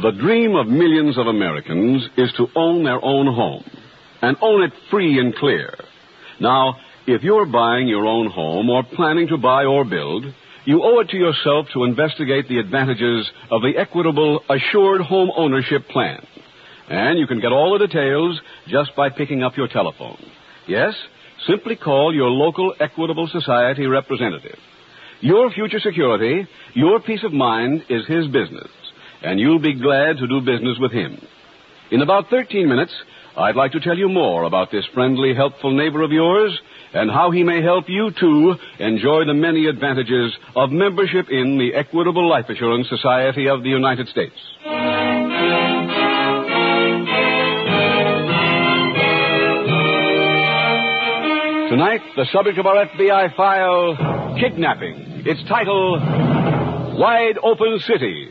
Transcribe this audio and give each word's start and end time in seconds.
The 0.00 0.12
dream 0.18 0.54
of 0.54 0.68
millions 0.68 1.18
of 1.18 1.26
Americans 1.26 2.08
is 2.16 2.32
to 2.38 2.46
own 2.56 2.84
their 2.84 3.04
own 3.04 3.26
home 3.26 3.62
and 4.22 4.38
own 4.40 4.62
it 4.62 4.72
free 4.90 5.18
and 5.18 5.34
clear. 5.34 5.74
Now, 6.40 6.76
if 7.06 7.22
you're 7.22 7.44
buying 7.44 7.88
your 7.88 8.06
own 8.06 8.30
home 8.30 8.70
or 8.70 8.82
planning 8.82 9.28
to 9.28 9.36
buy 9.36 9.64
or 9.64 9.84
build, 9.84 10.24
you 10.64 10.82
owe 10.82 11.00
it 11.00 11.10
to 11.10 11.18
yourself 11.18 11.66
to 11.74 11.84
investigate 11.84 12.48
the 12.48 12.60
advantages 12.60 13.30
of 13.50 13.60
the 13.60 13.74
Equitable 13.76 14.40
Assured 14.48 15.02
Home 15.02 15.30
Ownership 15.36 15.86
Plan. 15.88 16.26
And 16.88 17.18
you 17.18 17.26
can 17.26 17.40
get 17.40 17.52
all 17.52 17.78
the 17.78 17.86
details 17.86 18.40
just 18.68 18.96
by 18.96 19.10
picking 19.10 19.42
up 19.42 19.58
your 19.58 19.68
telephone. 19.68 20.16
Yes, 20.68 20.94
simply 21.46 21.76
call 21.76 22.14
your 22.14 22.28
local 22.28 22.74
Equitable 22.78 23.26
Society 23.32 23.86
representative. 23.86 24.58
Your 25.20 25.50
future 25.50 25.80
security, 25.80 26.46
your 26.74 27.00
peace 27.00 27.24
of 27.24 27.32
mind 27.32 27.84
is 27.88 28.06
his 28.06 28.26
business, 28.26 28.68
and 29.22 29.40
you'll 29.40 29.60
be 29.60 29.80
glad 29.80 30.18
to 30.18 30.26
do 30.26 30.40
business 30.40 30.76
with 30.78 30.92
him. 30.92 31.20
In 31.90 32.02
about 32.02 32.28
13 32.28 32.68
minutes, 32.68 32.92
I'd 33.34 33.56
like 33.56 33.72
to 33.72 33.80
tell 33.80 33.96
you 33.96 34.10
more 34.10 34.42
about 34.44 34.70
this 34.70 34.84
friendly, 34.92 35.34
helpful 35.34 35.74
neighbor 35.74 36.02
of 36.02 36.12
yours 36.12 36.56
and 36.92 37.10
how 37.10 37.30
he 37.30 37.42
may 37.42 37.62
help 37.62 37.88
you 37.88 38.10
too 38.20 38.54
enjoy 38.78 39.24
the 39.24 39.34
many 39.34 39.66
advantages 39.66 40.36
of 40.54 40.70
membership 40.70 41.30
in 41.30 41.56
the 41.56 41.74
Equitable 41.74 42.28
Life 42.28 42.50
Assurance 42.50 42.88
Society 42.90 43.48
of 43.48 43.62
the 43.62 43.70
United 43.70 44.08
States. 44.08 44.36
Tonight, 51.70 52.00
the 52.16 52.24
subject 52.32 52.58
of 52.58 52.64
our 52.64 52.86
FBI 52.86 53.36
file, 53.36 53.94
kidnapping. 54.40 55.22
Its 55.26 55.46
title, 55.50 56.00
Wide 56.98 57.36
Open 57.42 57.78
City. 57.86 58.28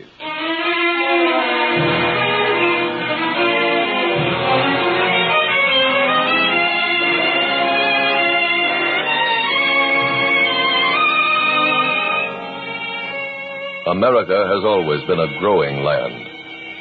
America 13.85 14.49
has 14.49 14.63
always 14.65 15.03
been 15.05 15.19
a 15.19 15.39
growing 15.39 15.83
land, 15.83 16.27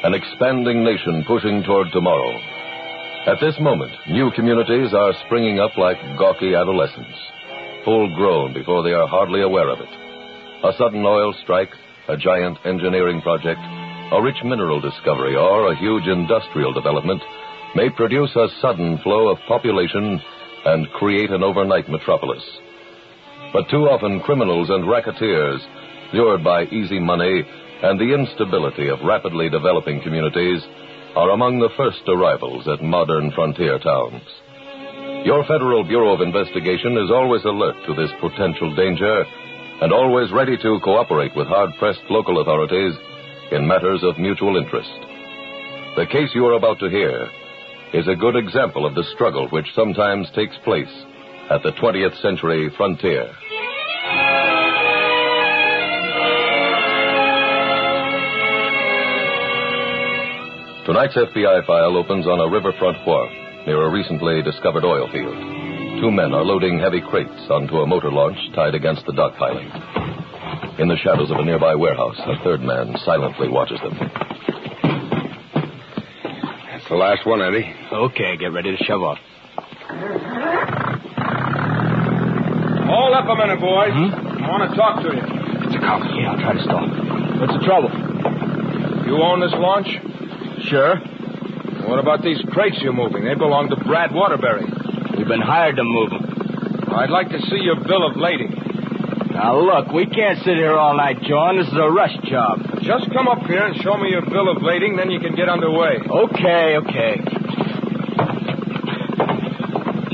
an 0.05 0.15
expanding 0.15 0.83
nation 0.83 1.23
pushing 1.27 1.61
toward 1.61 1.91
tomorrow. 1.93 2.56
At 3.27 3.41
this 3.41 3.59
moment, 3.59 3.91
new 4.07 4.31
communities 4.31 4.93
are 4.93 5.11
springing 5.25 5.59
up 5.59 5.75
like 5.77 5.97
gawky 6.17 6.55
adolescents, 6.55 7.19
full 7.83 8.07
grown 8.15 8.53
before 8.53 8.83
they 8.83 8.93
are 8.93 9.05
hardly 9.05 9.41
aware 9.41 9.67
of 9.67 9.81
it. 9.81 9.89
A 10.63 10.71
sudden 10.77 11.05
oil 11.05 11.33
strike, 11.43 11.73
a 12.07 12.15
giant 12.15 12.57
engineering 12.63 13.21
project, 13.21 13.59
a 14.13 14.21
rich 14.23 14.37
mineral 14.45 14.79
discovery, 14.79 15.35
or 15.35 15.67
a 15.67 15.75
huge 15.75 16.07
industrial 16.07 16.71
development 16.71 17.21
may 17.75 17.89
produce 17.89 18.33
a 18.37 18.47
sudden 18.61 18.97
flow 18.99 19.27
of 19.27 19.39
population 19.45 20.21
and 20.65 20.89
create 20.91 21.29
an 21.29 21.43
overnight 21.43 21.89
metropolis. 21.89 22.43
But 23.51 23.69
too 23.69 23.89
often, 23.89 24.21
criminals 24.21 24.69
and 24.69 24.87
racketeers 24.87 25.59
lured 26.13 26.45
by 26.45 26.63
easy 26.67 27.01
money 27.01 27.43
and 27.83 27.99
the 27.99 28.13
instability 28.13 28.87
of 28.87 29.03
rapidly 29.03 29.49
developing 29.49 30.01
communities, 30.01 30.63
are 31.17 31.31
among 31.31 31.57
the 31.57 31.73
first 31.75 32.05
arrivals 32.07 32.67
at 32.67 32.85
modern 32.85 33.31
frontier 33.31 33.79
towns. 33.79 34.21
Your 35.25 35.41
Federal 35.49 35.83
Bureau 35.83 36.13
of 36.13 36.21
Investigation 36.21 36.93
is 36.93 37.09
always 37.09 37.43
alert 37.43 37.73
to 37.87 37.95
this 37.97 38.13
potential 38.21 38.69
danger 38.75 39.25
and 39.81 39.91
always 39.91 40.31
ready 40.31 40.55
to 40.61 40.79
cooperate 40.85 41.35
with 41.35 41.47
hard 41.47 41.71
pressed 41.79 42.05
local 42.11 42.39
authorities 42.39 42.93
in 43.51 43.65
matters 43.65 44.03
of 44.03 44.19
mutual 44.19 44.57
interest. 44.61 44.93
The 45.97 46.05
case 46.05 46.29
you 46.35 46.45
are 46.45 46.53
about 46.53 46.77
to 46.85 46.89
hear 46.93 47.25
is 47.97 48.07
a 48.07 48.15
good 48.15 48.35
example 48.35 48.85
of 48.85 48.93
the 48.93 49.09
struggle 49.15 49.49
which 49.49 49.73
sometimes 49.73 50.29
takes 50.35 50.55
place 50.63 50.93
at 51.49 51.63
the 51.63 51.73
20th 51.81 52.21
century 52.21 52.69
frontier. 52.77 53.33
Tonight's 60.87 61.17
FBI 61.17 61.67
file 61.67 61.97
opens 61.97 62.25
on 62.25 62.39
a 62.39 62.47
riverfront 62.47 62.95
wharf 63.05 63.29
near 63.67 63.83
a 63.83 63.91
recently 63.91 64.41
discovered 64.41 64.85
oil 64.85 65.11
field. 65.11 65.35
Two 65.99 66.09
men 66.09 66.31
are 66.31 66.47
loading 66.47 66.79
heavy 66.79 67.01
crates 67.01 67.43
onto 67.51 67.83
a 67.83 67.85
motor 67.85 68.09
launch 68.09 68.37
tied 68.55 68.73
against 68.73 69.05
the 69.05 69.11
dock 69.11 69.35
piling. 69.35 69.67
In 70.79 70.87
the 70.87 70.95
shadows 71.03 71.29
of 71.29 71.39
a 71.39 71.43
nearby 71.43 71.75
warehouse, 71.75 72.15
a 72.23 72.41
third 72.41 72.61
man 72.61 72.95
silently 73.03 73.49
watches 73.49 73.81
them. 73.83 73.99
That's 76.71 76.87
the 76.87 76.95
last 76.95 77.27
one, 77.27 77.41
Eddie. 77.41 77.67
Okay, 77.91 78.37
get 78.37 78.53
ready 78.55 78.71
to 78.71 78.81
shove 78.85 79.03
off. 79.03 79.19
Hold 82.87 83.11
up 83.11 83.27
a 83.27 83.35
minute, 83.35 83.59
boys. 83.59 83.91
Hmm? 83.91 84.39
I 84.39 84.47
want 84.47 84.71
to 84.71 84.77
talk 84.79 85.03
to 85.03 85.11
you. 85.11 85.19
It's 85.67 85.75
a 85.75 85.79
cop. 85.83 85.99
Yeah, 86.15 86.31
I'll 86.31 86.39
try 86.39 86.53
to 86.55 86.63
stop. 86.63 86.87
What's 87.43 87.59
the 87.59 87.65
trouble? 87.67 87.91
You 89.03 89.19
own 89.19 89.43
this 89.43 89.51
launch? 89.51 89.91
Sure. 90.67 90.97
What 91.87 91.99
about 91.99 92.21
these 92.21 92.41
crates 92.51 92.77
you're 92.81 92.91
moving? 92.91 93.23
They 93.23 93.35
belong 93.35 93.69
to 93.69 93.77
Brad 93.77 94.11
Waterbury. 94.13 94.65
We've 95.17 95.27
been 95.27 95.39
hired 95.39 95.77
to 95.77 95.83
move 95.83 96.09
them. 96.11 96.91
I'd 96.91 97.09
like 97.09 97.29
to 97.29 97.39
see 97.47 97.63
your 97.63 97.75
bill 97.75 98.05
of 98.05 98.17
lading. 98.17 98.51
Now, 99.31 99.55
look, 99.59 99.93
we 99.93 100.05
can't 100.07 100.37
sit 100.43 100.57
here 100.57 100.75
all 100.75 100.97
night, 100.97 101.21
John. 101.23 101.57
This 101.57 101.67
is 101.67 101.73
a 101.79 101.89
rush 101.89 102.15
job. 102.27 102.59
Just 102.81 103.07
come 103.13 103.27
up 103.27 103.45
here 103.47 103.63
and 103.63 103.79
show 103.81 103.95
me 103.95 104.09
your 104.09 104.25
bill 104.27 104.51
of 104.51 104.61
lading, 104.61 104.97
then 104.97 105.09
you 105.09 105.19
can 105.19 105.35
get 105.35 105.47
underway. 105.47 106.03
Okay, 106.03 106.75
okay. 106.83 107.15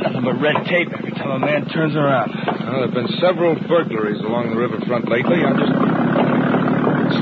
Nothing 0.05 0.21
but 0.21 0.37
red 0.37 0.65
tape 0.69 0.89
every 0.93 1.11
time 1.17 1.31
a 1.31 1.39
man 1.39 1.65
turns 1.69 1.95
around. 1.95 2.29
Well, 2.29 2.77
there 2.77 2.85
have 2.85 2.93
been 2.93 3.09
several 3.19 3.55
burglaries 3.55 4.19
along 4.21 4.51
the 4.51 4.57
riverfront 4.57 5.09
lately. 5.09 5.41
I'm 5.41 5.57
just. 5.57 6.02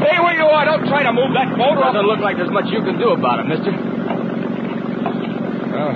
Stay 0.02 0.18
where 0.18 0.34
you 0.34 0.46
are. 0.50 0.66
Don't 0.66 0.88
try 0.88 1.04
to 1.04 1.14
move 1.14 1.34
that 1.38 1.56
boat. 1.56 1.78
Or... 1.78 1.94
Doesn't 1.94 2.08
look 2.10 2.20
like 2.20 2.38
there's 2.38 2.50
much 2.50 2.66
you 2.74 2.82
can 2.82 2.98
do 2.98 3.14
about 3.14 3.40
it, 3.40 3.46
mister. 3.46 3.72
Well, 5.70 5.94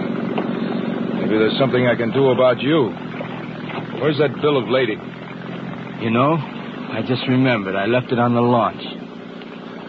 maybe 1.17 1.37
there's 1.41 1.57
something 1.57 1.87
I 1.87 1.95
can 1.95 2.11
do 2.13 2.29
about 2.29 2.61
you. 2.61 2.93
Where's 3.99 4.17
that 4.19 4.39
bill 4.41 4.57
of 4.61 4.69
lading? 4.69 4.99
You 6.01 6.11
know, 6.11 6.37
I 6.37 7.01
just 7.07 7.27
remembered. 7.27 7.75
I 7.75 7.85
left 7.85 8.11
it 8.11 8.19
on 8.19 8.35
the 8.35 8.41
launch. 8.41 8.83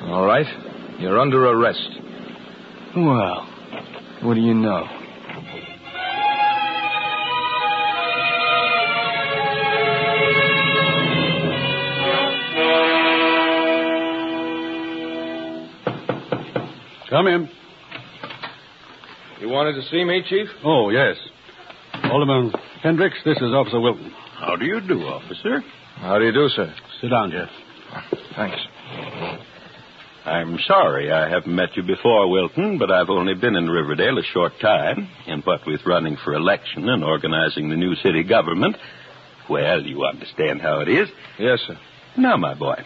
All 0.09 0.25
right. 0.25 0.47
You're 0.99 1.19
under 1.19 1.45
arrest. 1.47 1.91
Well, 2.97 3.45
what 4.23 4.35
do 4.35 4.41
you 4.41 4.55
know? 4.55 4.87
Come 17.17 17.29
in. 17.29 17.49
You 19.41 19.49
wanted 19.49 19.73
to 19.73 19.83
see 19.89 20.05
me, 20.05 20.23
Chief? 20.29 20.49
Oh, 20.63 20.91
yes. 20.91 21.17
Alderman 22.13 22.53
Hendricks, 22.83 23.17
this 23.25 23.39
is 23.39 23.55
Officer 23.55 23.81
Wilton. 23.81 24.11
How 24.39 24.55
do 24.57 24.67
you 24.67 24.83
do, 24.87 25.01
officer? 25.01 25.63
How 25.95 26.19
do 26.19 26.27
you 26.27 26.33
do, 26.33 26.47
sir? 26.51 26.75
Sit 27.01 27.09
down, 27.09 27.31
Jeff. 27.31 27.49
Thanks. 28.37 28.59
I'm 30.27 30.59
sorry 30.67 31.11
I 31.11 31.31
haven't 31.31 31.55
met 31.55 31.75
you 31.75 31.85
before, 31.85 32.31
Wilton, 32.31 32.77
but 32.77 32.91
I've 32.91 33.09
only 33.09 33.33
been 33.33 33.57
in 33.57 33.71
Riverdale 33.71 34.19
a 34.19 34.23
short 34.23 34.53
time, 34.61 35.09
and 35.27 35.43
what 35.45 35.67
with 35.67 35.87
running 35.87 36.19
for 36.23 36.35
election 36.35 36.87
and 36.87 37.03
organizing 37.03 37.71
the 37.71 37.77
new 37.77 37.95
city 37.95 38.25
government, 38.25 38.77
well, 39.49 39.81
you 39.81 40.05
understand 40.05 40.61
how 40.61 40.81
it 40.81 40.89
is. 40.89 41.09
Yes, 41.39 41.61
sir. 41.67 41.79
Now, 42.19 42.37
my 42.37 42.53
boy, 42.53 42.77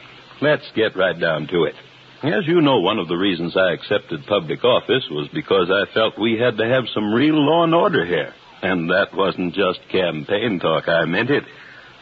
let's 0.40 0.70
get 0.76 0.94
right 0.94 1.18
down 1.18 1.48
to 1.48 1.64
it. 1.64 1.74
As 2.22 2.46
you 2.46 2.60
know, 2.60 2.80
one 2.80 2.98
of 2.98 3.08
the 3.08 3.16
reasons 3.16 3.56
I 3.56 3.72
accepted 3.72 4.26
public 4.26 4.62
office 4.62 5.08
was 5.10 5.28
because 5.32 5.70
I 5.70 5.90
felt 5.94 6.18
we 6.18 6.38
had 6.38 6.58
to 6.58 6.68
have 6.68 6.84
some 6.92 7.14
real 7.14 7.34
law 7.34 7.64
and 7.64 7.74
order 7.74 8.04
here. 8.04 8.34
And 8.62 8.90
that 8.90 9.14
wasn't 9.14 9.54
just 9.54 9.80
campaign 9.90 10.60
talk. 10.60 10.86
I 10.86 11.06
meant 11.06 11.30
it. 11.30 11.44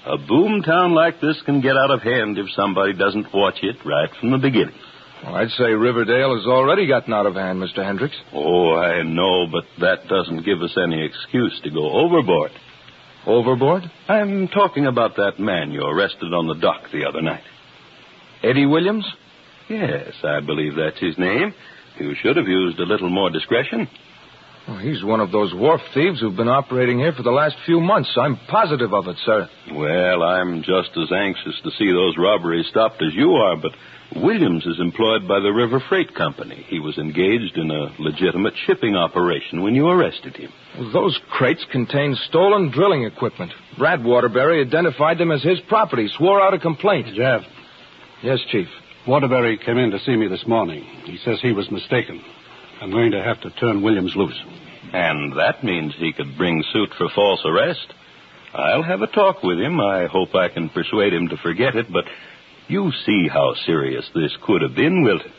A 0.06 0.18
boom 0.18 0.62
town 0.62 0.92
like 0.94 1.20
this 1.20 1.40
can 1.46 1.60
get 1.60 1.76
out 1.76 1.92
of 1.92 2.02
hand 2.02 2.36
if 2.36 2.50
somebody 2.56 2.94
doesn't 2.94 3.32
watch 3.32 3.58
it 3.62 3.76
right 3.84 4.10
from 4.18 4.32
the 4.32 4.38
beginning. 4.38 4.74
Well, 5.22 5.36
I'd 5.36 5.50
say 5.50 5.70
Riverdale 5.70 6.34
has 6.34 6.46
already 6.46 6.88
gotten 6.88 7.12
out 7.12 7.26
of 7.26 7.34
hand, 7.34 7.62
Mr. 7.62 7.84
Hendricks. 7.84 8.16
Oh, 8.32 8.74
I 8.74 9.02
know, 9.02 9.46
but 9.46 9.64
that 9.80 10.08
doesn't 10.08 10.44
give 10.44 10.62
us 10.62 10.76
any 10.76 11.04
excuse 11.04 11.60
to 11.62 11.70
go 11.70 11.92
overboard. 11.92 12.50
Overboard? 13.24 13.84
I'm 14.08 14.48
talking 14.48 14.86
about 14.86 15.14
that 15.16 15.38
man 15.38 15.70
you 15.70 15.82
arrested 15.82 16.32
on 16.34 16.48
the 16.48 16.54
dock 16.54 16.90
the 16.92 17.04
other 17.04 17.22
night. 17.22 17.44
Eddie 18.42 18.66
Williams? 18.66 19.04
Yes, 19.68 20.12
I 20.24 20.40
believe 20.40 20.74
that's 20.76 20.98
his 21.00 21.18
name. 21.18 21.54
You 21.98 22.14
should 22.14 22.36
have 22.36 22.46
used 22.46 22.78
a 22.78 22.84
little 22.84 23.10
more 23.10 23.30
discretion. 23.30 23.88
Well, 24.66 24.78
he's 24.78 25.02
one 25.02 25.20
of 25.20 25.32
those 25.32 25.54
wharf 25.54 25.80
thieves 25.94 26.20
who've 26.20 26.36
been 26.36 26.48
operating 26.48 26.98
here 26.98 27.12
for 27.12 27.22
the 27.22 27.30
last 27.30 27.56
few 27.64 27.80
months. 27.80 28.10
I'm 28.20 28.36
positive 28.48 28.92
of 28.92 29.08
it, 29.08 29.16
sir. 29.24 29.48
Well, 29.72 30.22
I'm 30.22 30.62
just 30.62 30.90
as 30.96 31.10
anxious 31.10 31.58
to 31.64 31.70
see 31.78 31.90
those 31.90 32.16
robberies 32.18 32.66
stopped 32.68 33.02
as 33.02 33.14
you 33.14 33.32
are, 33.32 33.56
but 33.56 33.72
Williams 34.16 34.66
is 34.66 34.78
employed 34.78 35.26
by 35.26 35.40
the 35.40 35.52
River 35.52 35.80
Freight 35.88 36.14
Company. 36.14 36.66
He 36.68 36.80
was 36.80 36.98
engaged 36.98 37.56
in 37.56 37.70
a 37.70 37.94
legitimate 37.98 38.54
shipping 38.66 38.94
operation 38.94 39.62
when 39.62 39.74
you 39.74 39.88
arrested 39.88 40.36
him. 40.36 40.52
Well, 40.78 40.92
those 40.92 41.18
crates 41.30 41.64
contain 41.72 42.14
stolen 42.28 42.70
drilling 42.70 43.04
equipment. 43.04 43.52
Brad 43.78 44.04
Waterbury 44.04 44.60
identified 44.60 45.16
them 45.16 45.30
as 45.32 45.42
his 45.42 45.60
property, 45.68 46.08
swore 46.16 46.42
out 46.42 46.52
a 46.54 46.58
complaint. 46.58 47.08
Jeff, 47.14 47.42
Yes, 48.22 48.38
Chief. 48.50 48.66
Waterbury 49.06 49.58
came 49.58 49.78
in 49.78 49.90
to 49.90 49.98
see 50.00 50.16
me 50.16 50.28
this 50.28 50.46
morning. 50.46 50.84
He 51.04 51.18
says 51.24 51.38
he 51.40 51.52
was 51.52 51.70
mistaken. 51.70 52.22
I'm 52.80 52.90
going 52.90 53.12
to 53.12 53.22
have 53.22 53.40
to 53.42 53.50
turn 53.50 53.82
Williams 53.82 54.12
loose. 54.14 54.38
And 54.92 55.38
that 55.38 55.64
means 55.64 55.94
he 55.96 56.12
could 56.12 56.36
bring 56.36 56.62
suit 56.72 56.90
for 56.96 57.08
false 57.14 57.40
arrest. 57.44 57.86
I'll 58.54 58.82
have 58.82 59.02
a 59.02 59.06
talk 59.06 59.42
with 59.42 59.58
him. 59.58 59.80
I 59.80 60.06
hope 60.06 60.34
I 60.34 60.48
can 60.48 60.68
persuade 60.68 61.12
him 61.12 61.28
to 61.28 61.36
forget 61.38 61.76
it, 61.76 61.92
but 61.92 62.04
you 62.68 62.92
see 63.04 63.28
how 63.28 63.54
serious 63.66 64.08
this 64.14 64.36
could 64.46 64.62
have 64.62 64.74
been, 64.74 65.02
Wilton. 65.02 65.32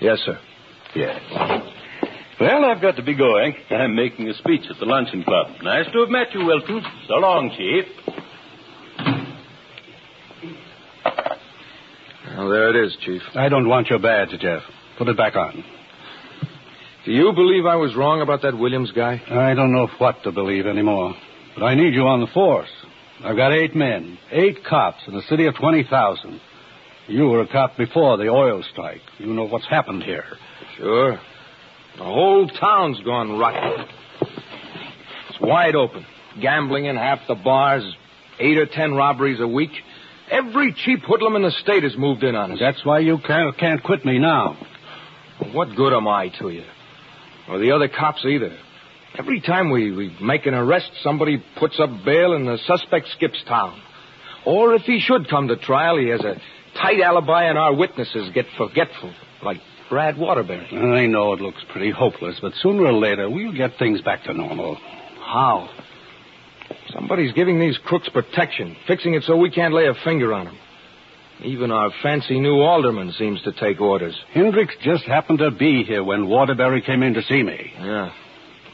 Yes, 0.00 0.18
sir. 0.24 0.38
Yes. 0.94 1.20
Well, 2.40 2.64
I've 2.64 2.82
got 2.82 2.96
to 2.96 3.02
be 3.02 3.16
going. 3.16 3.54
I'm 3.70 3.94
making 3.94 4.28
a 4.28 4.34
speech 4.34 4.62
at 4.68 4.78
the 4.78 4.86
luncheon 4.86 5.22
club. 5.22 5.48
Nice 5.62 5.86
to 5.92 6.00
have 6.00 6.10
met 6.10 6.34
you, 6.34 6.44
Wilton. 6.44 6.82
So 7.08 7.14
long, 7.14 7.50
Chief. 7.56 7.84
Well, 12.36 12.48
there 12.48 12.70
it 12.70 12.86
is, 12.86 12.96
Chief. 13.04 13.22
I 13.34 13.48
don't 13.48 13.68
want 13.68 13.88
your 13.88 14.00
badge, 14.00 14.30
Jeff. 14.40 14.62
Put 14.98 15.08
it 15.08 15.16
back 15.16 15.36
on. 15.36 15.64
Do 17.04 17.12
you 17.12 17.32
believe 17.32 17.66
I 17.66 17.76
was 17.76 17.94
wrong 17.94 18.22
about 18.22 18.42
that 18.42 18.58
Williams 18.58 18.90
guy? 18.92 19.22
I 19.30 19.54
don't 19.54 19.72
know 19.72 19.88
what 19.98 20.22
to 20.24 20.32
believe 20.32 20.66
anymore. 20.66 21.14
But 21.54 21.64
I 21.64 21.74
need 21.74 21.94
you 21.94 22.02
on 22.02 22.20
the 22.20 22.26
force. 22.28 22.70
I've 23.22 23.36
got 23.36 23.52
eight 23.52 23.76
men, 23.76 24.18
eight 24.32 24.64
cops 24.64 25.02
in 25.06 25.14
a 25.14 25.22
city 25.22 25.46
of 25.46 25.54
20,000. 25.54 26.40
You 27.06 27.26
were 27.26 27.42
a 27.42 27.46
cop 27.46 27.76
before 27.76 28.16
the 28.16 28.28
oil 28.28 28.64
strike. 28.72 29.02
You 29.18 29.26
know 29.26 29.44
what's 29.44 29.68
happened 29.68 30.02
here. 30.02 30.24
Sure. 30.78 31.12
The 31.98 32.04
whole 32.04 32.48
town's 32.48 32.98
gone 33.00 33.38
rotten. 33.38 33.86
It's 35.28 35.40
wide 35.40 35.76
open. 35.76 36.04
Gambling 36.40 36.86
in 36.86 36.96
half 36.96 37.20
the 37.28 37.36
bars, 37.36 37.84
eight 38.40 38.58
or 38.58 38.66
ten 38.66 38.94
robberies 38.94 39.40
a 39.40 39.46
week. 39.46 39.70
Every 40.30 40.72
cheap 40.72 41.00
hoodlum 41.00 41.36
in 41.36 41.42
the 41.42 41.50
state 41.50 41.82
has 41.82 41.96
moved 41.96 42.24
in 42.24 42.34
on 42.34 42.52
us. 42.52 42.58
That's 42.58 42.84
why 42.84 43.00
you 43.00 43.18
can't, 43.18 43.56
can't 43.58 43.82
quit 43.82 44.04
me 44.04 44.18
now. 44.18 44.56
What 45.52 45.74
good 45.76 45.92
am 45.92 46.08
I 46.08 46.28
to 46.38 46.50
you? 46.50 46.64
Or 47.48 47.58
the 47.58 47.72
other 47.72 47.88
cops 47.88 48.24
either. 48.24 48.56
Every 49.18 49.40
time 49.40 49.70
we, 49.70 49.92
we 49.92 50.16
make 50.20 50.46
an 50.46 50.54
arrest, 50.54 50.90
somebody 51.02 51.42
puts 51.56 51.78
up 51.78 51.90
bail 52.04 52.34
and 52.34 52.48
the 52.48 52.58
suspect 52.66 53.08
skips 53.08 53.42
town. 53.46 53.80
Or 54.46 54.74
if 54.74 54.82
he 54.82 55.00
should 55.00 55.28
come 55.28 55.48
to 55.48 55.56
trial, 55.56 55.98
he 55.98 56.08
has 56.08 56.20
a 56.20 56.40
tight 56.80 57.00
alibi 57.00 57.44
and 57.44 57.58
our 57.58 57.74
witnesses 57.74 58.30
get 58.34 58.46
forgetful, 58.56 59.12
like 59.42 59.58
Brad 59.88 60.18
Waterbury. 60.18 60.66
I 60.72 61.06
know 61.06 61.32
it 61.34 61.40
looks 61.40 61.62
pretty 61.70 61.90
hopeless, 61.90 62.38
but 62.40 62.52
sooner 62.60 62.84
or 62.84 62.92
later 62.92 63.28
we'll 63.30 63.52
get 63.52 63.78
things 63.78 64.00
back 64.00 64.24
to 64.24 64.32
normal. 64.32 64.76
How? 65.20 65.68
Somebody's 66.94 67.32
giving 67.32 67.58
these 67.58 67.76
crooks 67.84 68.08
protection, 68.08 68.76
fixing 68.86 69.14
it 69.14 69.24
so 69.24 69.36
we 69.36 69.50
can't 69.50 69.74
lay 69.74 69.86
a 69.86 69.94
finger 70.04 70.32
on 70.32 70.46
them. 70.46 70.58
Even 71.42 71.72
our 71.72 71.90
fancy 72.02 72.38
new 72.38 72.60
alderman 72.60 73.12
seems 73.12 73.42
to 73.42 73.52
take 73.52 73.80
orders. 73.80 74.16
Hendricks 74.32 74.76
just 74.80 75.04
happened 75.04 75.40
to 75.40 75.50
be 75.50 75.82
here 75.82 76.04
when 76.04 76.28
Waterbury 76.28 76.80
came 76.80 77.02
in 77.02 77.14
to 77.14 77.22
see 77.22 77.42
me. 77.42 77.72
Yeah. 77.76 78.12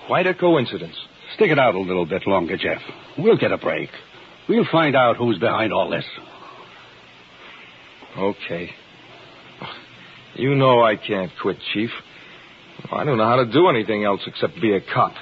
Quite 0.07 0.27
a 0.27 0.35
coincidence. 0.35 0.97
Stick 1.35 1.51
it 1.51 1.59
out 1.59 1.75
a 1.75 1.81
little 1.81 2.05
bit 2.05 2.27
longer, 2.27 2.59
Jeff. 2.59 2.83
We'll 3.17 3.39
get 3.39 3.53
a 3.53 3.59
break. 3.59 3.89
We'll 4.49 4.67
find 4.71 4.95
out 4.95 5.17
who's 5.17 5.39
behind 5.39 5.73
all 5.73 5.89
this. 5.89 6.05
Okay. 8.19 8.71
You 10.35 10.55
know 10.55 10.83
I 10.83 10.97
can't 10.97 11.33
quit, 11.41 11.59
Chief. 11.73 11.91
I 12.93 13.05
don't 13.05 13.17
know 13.17 13.27
how 13.27 13.37
to 13.37 13.51
do 13.51 13.69
anything 13.69 14.05
else 14.05 14.21
except 14.27 14.61
be 14.61 14.75
a 14.75 14.81
cop. 14.81 15.15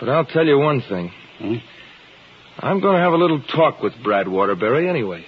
But 0.00 0.08
I'll 0.10 0.26
tell 0.26 0.44
you 0.44 0.58
one 0.58 0.82
thing. 0.82 1.12
Hmm? 1.38 1.56
I'm 2.58 2.80
going 2.80 2.96
to 2.96 3.00
have 3.00 3.12
a 3.12 3.16
little 3.16 3.42
talk 3.42 3.82
with 3.82 3.94
Brad 4.02 4.28
Waterbury 4.28 4.88
anyway. 4.88 5.24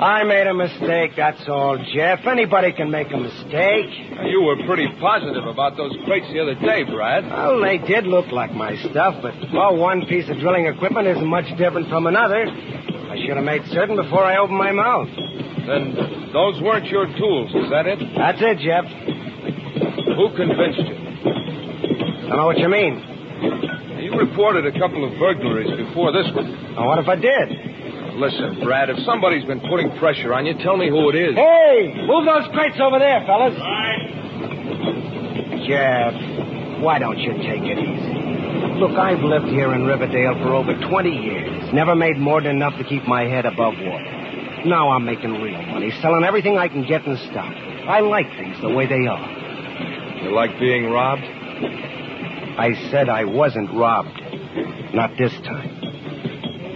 I 0.00 0.24
made 0.24 0.46
a 0.46 0.54
mistake, 0.54 1.12
that's 1.14 1.46
all, 1.46 1.76
Jeff. 1.92 2.20
Anybody 2.24 2.72
can 2.72 2.90
make 2.90 3.12
a 3.12 3.18
mistake. 3.18 3.92
You 4.32 4.40
were 4.40 4.56
pretty 4.64 4.88
positive 4.98 5.44
about 5.44 5.76
those 5.76 5.92
crates 6.06 6.24
the 6.32 6.40
other 6.40 6.54
day, 6.54 6.84
Brad. 6.84 7.28
Well, 7.28 7.60
they 7.60 7.76
did 7.76 8.06
look 8.06 8.32
like 8.32 8.54
my 8.54 8.76
stuff, 8.88 9.20
but, 9.20 9.34
well, 9.52 9.76
one 9.76 10.06
piece 10.06 10.24
of 10.30 10.38
drilling 10.38 10.64
equipment 10.64 11.06
isn't 11.06 11.26
much 11.26 11.44
different 11.58 11.90
from 11.90 12.06
another. 12.06 12.46
I 12.48 13.20
should 13.20 13.36
have 13.36 13.44
made 13.44 13.60
certain 13.76 13.96
before 13.96 14.24
I 14.24 14.38
opened 14.38 14.56
my 14.56 14.72
mouth. 14.72 15.08
Then 15.68 15.92
those 16.32 16.62
weren't 16.62 16.86
your 16.86 17.04
tools, 17.04 17.52
is 17.52 17.68
that 17.68 17.84
it? 17.84 18.00
That's 18.16 18.40
it, 18.40 18.56
Jeff. 18.64 18.88
Who 20.16 20.32
convinced 20.32 20.80
you? 20.80 20.96
I 20.96 22.32
don't 22.32 22.36
know 22.40 22.46
what 22.46 22.56
you 22.56 22.70
mean. 22.70 23.04
You 24.00 24.16
reported 24.16 24.64
a 24.64 24.72
couple 24.80 25.04
of 25.04 25.18
burglaries 25.18 25.76
before 25.76 26.10
this 26.10 26.24
one. 26.34 26.72
Now, 26.72 26.88
what 26.88 26.98
if 26.98 27.06
I 27.06 27.16
did? 27.16 27.69
Listen, 28.14 28.60
Brad, 28.62 28.90
if 28.90 28.98
somebody's 29.04 29.44
been 29.44 29.60
putting 29.60 29.90
pressure 29.98 30.34
on 30.34 30.46
you, 30.46 30.54
tell 30.62 30.76
me 30.76 30.88
who 30.88 31.08
it 31.10 31.14
is. 31.14 31.34
Hey, 31.36 31.94
move 32.06 32.26
those 32.26 32.48
crates 32.52 32.78
over 32.80 32.98
there, 32.98 33.24
fellas. 33.26 33.54
Right. 33.58 34.16
Jeff, 35.66 36.14
why 36.82 36.98
don't 36.98 37.18
you 37.18 37.32
take 37.34 37.62
it 37.62 37.78
easy? 37.78 38.78
Look, 38.80 38.92
I've 38.98 39.20
lived 39.20 39.46
here 39.46 39.74
in 39.74 39.84
Riverdale 39.84 40.34
for 40.42 40.54
over 40.54 40.74
20 40.74 41.10
years. 41.10 41.72
Never 41.72 41.94
made 41.94 42.16
more 42.18 42.40
than 42.40 42.56
enough 42.56 42.76
to 42.78 42.84
keep 42.84 43.04
my 43.06 43.24
head 43.24 43.46
above 43.46 43.74
water. 43.78 44.64
Now 44.66 44.90
I'm 44.90 45.04
making 45.04 45.40
real 45.40 45.62
money, 45.62 45.90
selling 46.02 46.24
everything 46.24 46.58
I 46.58 46.68
can 46.68 46.86
get 46.86 47.06
in 47.06 47.16
stock. 47.30 47.54
I 47.54 48.00
like 48.00 48.26
things 48.36 48.60
the 48.60 48.70
way 48.70 48.86
they 48.86 49.06
are. 49.06 50.22
You 50.22 50.32
like 50.34 50.58
being 50.58 50.90
robbed? 50.90 51.22
I 51.22 52.74
said 52.90 53.08
I 53.08 53.24
wasn't 53.24 53.72
robbed. 53.72 54.20
Not 54.92 55.16
this 55.16 55.32
time. 55.44 55.79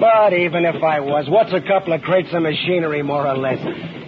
But 0.04 0.34
even 0.34 0.66
if 0.66 0.82
I 0.82 1.00
was, 1.00 1.30
what's 1.30 1.54
a 1.54 1.62
couple 1.62 1.94
of 1.94 2.02
crates 2.02 2.28
of 2.34 2.42
machinery, 2.42 3.02
more 3.02 3.26
or 3.26 3.38
less? 3.38 3.56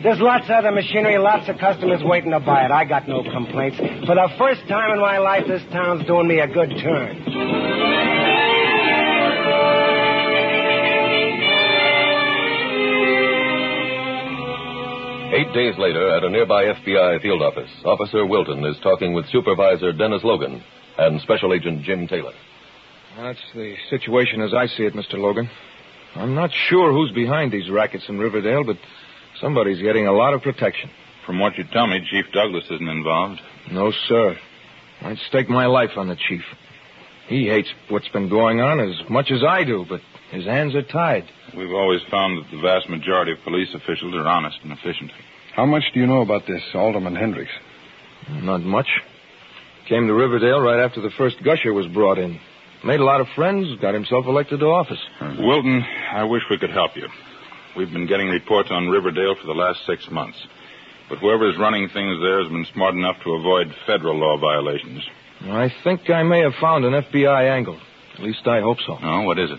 There's 0.02 0.20
lots 0.20 0.44
of 0.44 0.50
other 0.50 0.70
machinery, 0.70 1.16
lots 1.16 1.48
of 1.48 1.56
customers 1.56 2.02
waiting 2.04 2.32
to 2.32 2.40
buy 2.40 2.66
it. 2.66 2.70
I 2.70 2.84
got 2.84 3.08
no 3.08 3.22
complaints. 3.22 3.78
For 3.78 4.14
the 4.14 4.28
first 4.36 4.60
time 4.68 4.92
in 4.92 5.00
my 5.00 5.16
life, 5.16 5.44
this 5.48 5.62
town's 5.72 6.06
doing 6.06 6.28
me 6.28 6.40
a 6.40 6.48
good 6.48 6.68
turn. 6.84 7.16
Eight 15.32 15.52
days 15.54 15.78
later, 15.78 16.14
at 16.14 16.24
a 16.24 16.28
nearby 16.28 16.64
FBI 16.76 17.22
field 17.22 17.40
office, 17.40 17.70
Officer 17.86 18.26
Wilton 18.26 18.62
is 18.66 18.76
talking 18.82 19.14
with 19.14 19.24
Supervisor 19.32 19.94
Dennis 19.94 20.20
Logan 20.24 20.62
and 20.98 21.22
Special 21.22 21.54
Agent 21.54 21.84
Jim 21.84 22.06
Taylor. 22.06 22.34
That's 23.16 23.40
the 23.54 23.76
situation 23.88 24.42
as 24.42 24.52
I 24.52 24.66
see 24.66 24.82
it, 24.82 24.92
Mr. 24.92 25.14
Logan. 25.14 25.48
I'm 26.16 26.35
not 26.35 26.50
sure 26.52 26.92
who's 26.92 27.12
behind 27.12 27.52
these 27.52 27.68
rackets 27.70 28.08
in 28.08 28.18
Riverdale, 28.18 28.64
but 28.64 28.78
somebody's 29.40 29.82
getting 29.82 30.06
a 30.06 30.12
lot 30.12 30.35
of 30.35 30.42
protection. 30.42 30.90
From 31.26 31.40
what 31.40 31.58
you 31.58 31.64
tell 31.73 31.87
me, 31.87 32.06
Chief 32.11 32.26
Douglas 32.32 32.64
isn't 32.70 32.88
involved. 32.88 33.40
No, 33.70 33.90
sir. 34.08 34.38
I'd 35.02 35.18
stake 35.28 35.49
my 35.49 35.66
life 35.66 35.90
on 35.96 36.08
the 36.08 36.16
chief. 36.16 36.42
He 37.28 37.49
hates 37.49 37.68
what's 37.88 38.08
been 38.08 38.28
going 38.28 38.61
on 38.61 38.80
as 38.80 39.11
much 39.11 39.30
as 39.30 39.42
I 39.42 39.64
do, 39.64 39.85
but 39.88 40.00
his 40.30 40.44
hands 40.44 40.75
are 40.75 40.82
tied. 40.82 41.25
We've 41.56 41.73
always 41.73 42.00
found 42.11 42.38
that 42.38 42.50
the 42.50 42.62
vast 42.62 42.88
majority 42.88 43.32
of 43.32 43.38
police 43.42 43.75
officials 43.75 44.14
are 44.14 44.26
honest 44.26 44.58
and 44.62 44.73
efficient. 44.73 45.11
How 45.54 45.66
much 45.66 45.82
do 45.92 46.00
you 46.00 46.06
know 46.06 46.23
about 46.23 46.46
this 46.46 46.62
Alderman 46.75 47.16
Hendricks? 47.16 47.52
Not 48.30 48.62
much. 48.62 48.88
Came 49.88 50.06
to 50.06 50.14
Riverdale 50.14 50.61
right 50.61 50.82
after 50.82 51.00
the 51.00 51.11
first 51.11 51.42
gusher 51.42 51.73
was 51.73 51.87
brought 51.88 52.18
in. 52.18 52.40
Made 52.85 53.00
a 53.00 53.04
lot 53.04 53.21
of 53.21 53.26
friends, 53.35 53.66
got 53.80 53.95
himself 53.95 54.26
elected 54.26 54.61
to 54.61 54.66
office. 54.66 54.99
Wilton, 55.38 55.83
I 56.12 56.25
wish 56.25 56.42
we 56.50 56.59
could 56.59 56.71
help 56.71 56.97
you. 56.97 57.09
We've 57.76 57.92
been 57.92 58.06
getting 58.06 58.28
reports 58.28 58.68
on 58.71 58.88
Riverdale 58.88 59.35
for 59.40 59.47
the 59.47 59.54
last 59.54 59.80
six 59.87 60.09
months. 60.11 60.38
But 61.09 61.18
whoever's 61.18 61.56
running 61.59 61.88
things 61.88 62.18
there 62.21 62.42
has 62.42 62.50
been 62.50 62.66
smart 62.73 62.95
enough 62.95 63.16
to 63.25 63.33
avoid 63.33 63.68
federal 63.87 64.16
law 64.16 64.38
violations. 64.38 65.02
I 65.42 65.73
think 65.85 66.09
I 66.11 66.23
may 66.23 66.40
have 66.40 66.54
found 66.61 66.85
an 66.85 66.92
FBI 66.92 67.50
angle. 67.50 67.78
At 68.14 68.23
least 68.25 68.47
I 68.47 68.61
hope 68.61 68.78
so. 68.87 68.97
Oh, 69.02 69.23
what 69.23 69.38
is 69.38 69.50
it? 69.50 69.59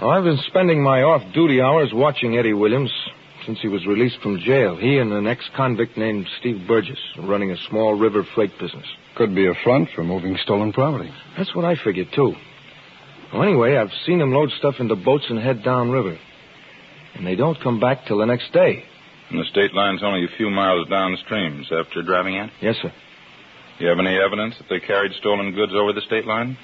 Well, 0.00 0.10
I've 0.10 0.24
been 0.24 0.38
spending 0.46 0.82
my 0.82 1.02
off-duty 1.02 1.60
hours 1.60 1.90
watching 1.92 2.36
Eddie 2.36 2.52
Williams 2.52 2.92
since 3.46 3.60
he 3.60 3.68
was 3.68 3.86
released 3.86 4.20
from 4.20 4.40
jail. 4.40 4.76
He 4.76 4.98
and 4.98 5.12
an 5.12 5.26
ex-convict 5.26 5.96
named 5.96 6.26
Steve 6.40 6.66
Burgess 6.66 6.98
are 7.16 7.26
running 7.26 7.52
a 7.52 7.56
small 7.68 7.94
river 7.94 8.24
freight 8.34 8.58
business. 8.60 8.86
Could 9.16 9.34
be 9.34 9.46
a 9.46 9.54
front 9.64 9.88
for 9.94 10.04
moving 10.04 10.36
stolen 10.42 10.72
property. 10.72 11.10
That's 11.38 11.54
what 11.54 11.64
I 11.64 11.76
figured, 11.82 12.08
too. 12.14 12.34
Well, 13.32 13.42
anyway, 13.42 13.76
I've 13.76 13.92
seen 14.04 14.18
them 14.18 14.32
load 14.32 14.50
stuff 14.58 14.74
into 14.78 14.96
boats 14.96 15.26
and 15.30 15.38
head 15.38 15.62
downriver. 15.62 16.18
And 17.14 17.26
they 17.26 17.36
don't 17.36 17.60
come 17.62 17.80
back 17.80 18.06
till 18.06 18.18
the 18.18 18.26
next 18.26 18.52
day. 18.52 18.84
And 19.30 19.40
the 19.40 19.44
state 19.50 19.72
line's 19.72 20.02
only 20.02 20.24
a 20.24 20.36
few 20.36 20.50
miles 20.50 20.88
downstream. 20.88 21.60
Is 21.60 21.68
that 21.70 21.76
what 21.76 21.94
you're 21.94 22.04
driving 22.04 22.36
at? 22.36 22.50
Yes, 22.60 22.76
sir. 22.82 22.92
You 23.78 23.88
have 23.88 23.98
any 23.98 24.16
evidence 24.18 24.56
that 24.58 24.68
they 24.68 24.80
carried 24.80 25.12
stolen 25.14 25.52
goods 25.54 25.72
over 25.74 25.92
the 25.92 26.00
state 26.02 26.26
line? 26.26 26.56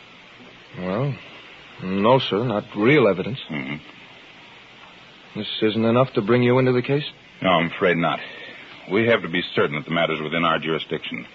Well, 0.79 1.15
no, 1.83 2.19
sir. 2.19 2.45
Not 2.45 2.65
real 2.77 3.09
evidence. 3.09 3.39
Mm-hmm. 3.51 3.77
This 5.35 5.49
isn't 5.63 5.85
enough 5.85 6.13
to 6.15 6.23
bring 6.23 6.43
you 6.43 6.59
into 6.59 6.73
the 6.73 6.83
case? 6.83 7.05
No, 7.41 7.51
I'm 7.51 7.71
afraid 7.71 7.97
not. 7.97 8.21
We 8.91 9.07
have 9.07 9.23
to 9.23 9.29
be 9.29 9.43
certain 9.55 9.77
that 9.77 9.85
the 9.87 9.91
matter's 9.95 10.21
within 10.21 10.45
our 10.45 10.59
jurisdiction. 10.59 11.27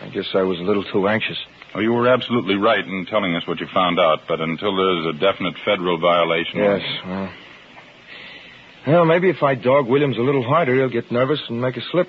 I 0.00 0.08
guess 0.08 0.28
I 0.34 0.42
was 0.42 0.58
a 0.58 0.62
little 0.62 0.84
too 0.84 1.08
anxious. 1.08 1.38
Oh, 1.74 1.80
you 1.80 1.92
were 1.92 2.08
absolutely 2.08 2.56
right 2.56 2.84
in 2.84 3.06
telling 3.06 3.34
us 3.34 3.46
what 3.46 3.60
you 3.60 3.66
found 3.72 3.98
out, 3.98 4.20
but 4.28 4.40
until 4.40 4.76
there's 4.76 5.14
a 5.14 5.18
definite 5.18 5.54
federal 5.64 5.98
violation. 5.98 6.58
Yes, 6.58 6.82
well. 7.06 7.32
Well, 8.86 9.04
maybe 9.04 9.30
if 9.30 9.42
I 9.42 9.54
dog 9.54 9.86
Williams 9.86 10.18
a 10.18 10.22
little 10.22 10.42
harder, 10.42 10.74
he'll 10.74 10.90
get 10.90 11.10
nervous 11.10 11.40
and 11.48 11.60
make 11.60 11.76
a 11.76 11.82
slip. 11.92 12.08